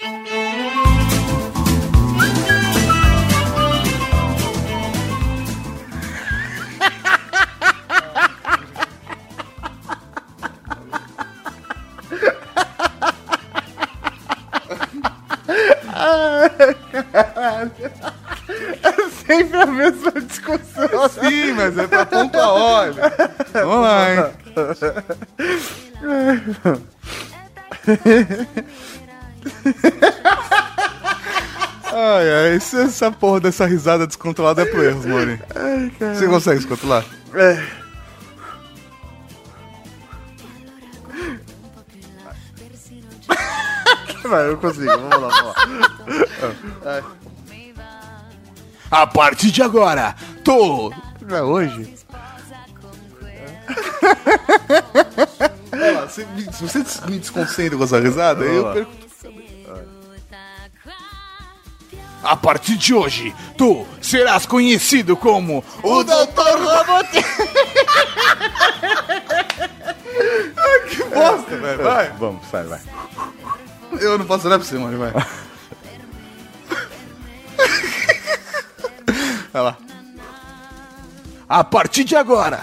[0.00, 0.04] É
[19.26, 21.08] sempre a mesma discussão.
[21.08, 23.12] Sim, mas é pra pontuar, olha.
[23.52, 24.32] Vamos lá, hein?
[32.68, 35.40] Esse- essa porra dessa risada descontrolada é pro erros, Mori.
[36.14, 37.04] Você consegue se controlar?
[37.34, 37.62] É.
[44.28, 44.86] Vai, eu consigo.
[44.86, 45.54] Vamos lá, vamos
[46.84, 47.02] lá.
[48.90, 50.14] A partir de agora,
[50.44, 50.92] tô.
[51.26, 51.94] Não é hoje?
[55.72, 58.92] Lá, se, se você me desconcentra com essa risada, eu perco
[62.22, 67.08] A partir de hoje, tu serás conhecido como o Doutor Robot.
[70.90, 71.82] que bosta, velho.
[71.82, 72.10] Vai.
[72.18, 72.80] Vamos, sai, vai.
[74.00, 74.98] Eu não posso olhar pra você, mano.
[74.98, 75.12] Vai.
[79.50, 79.78] Vai lá.
[81.48, 82.60] A partir de agora.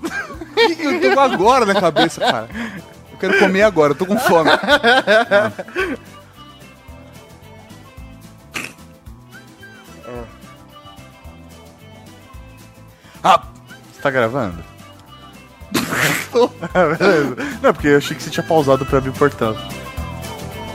[0.78, 2.48] eu tô com agora na cabeça, cara.
[3.12, 4.50] Eu quero comer agora, eu tô com fome.
[13.30, 13.42] Ah,
[13.92, 14.56] Você tá gravando?
[16.74, 17.36] Ah, beleza.
[17.62, 19.54] Não, porque eu achei que você tinha pausado pra abrir o portão.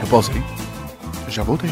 [0.00, 0.42] eu pausei.
[1.28, 1.70] Já voltei.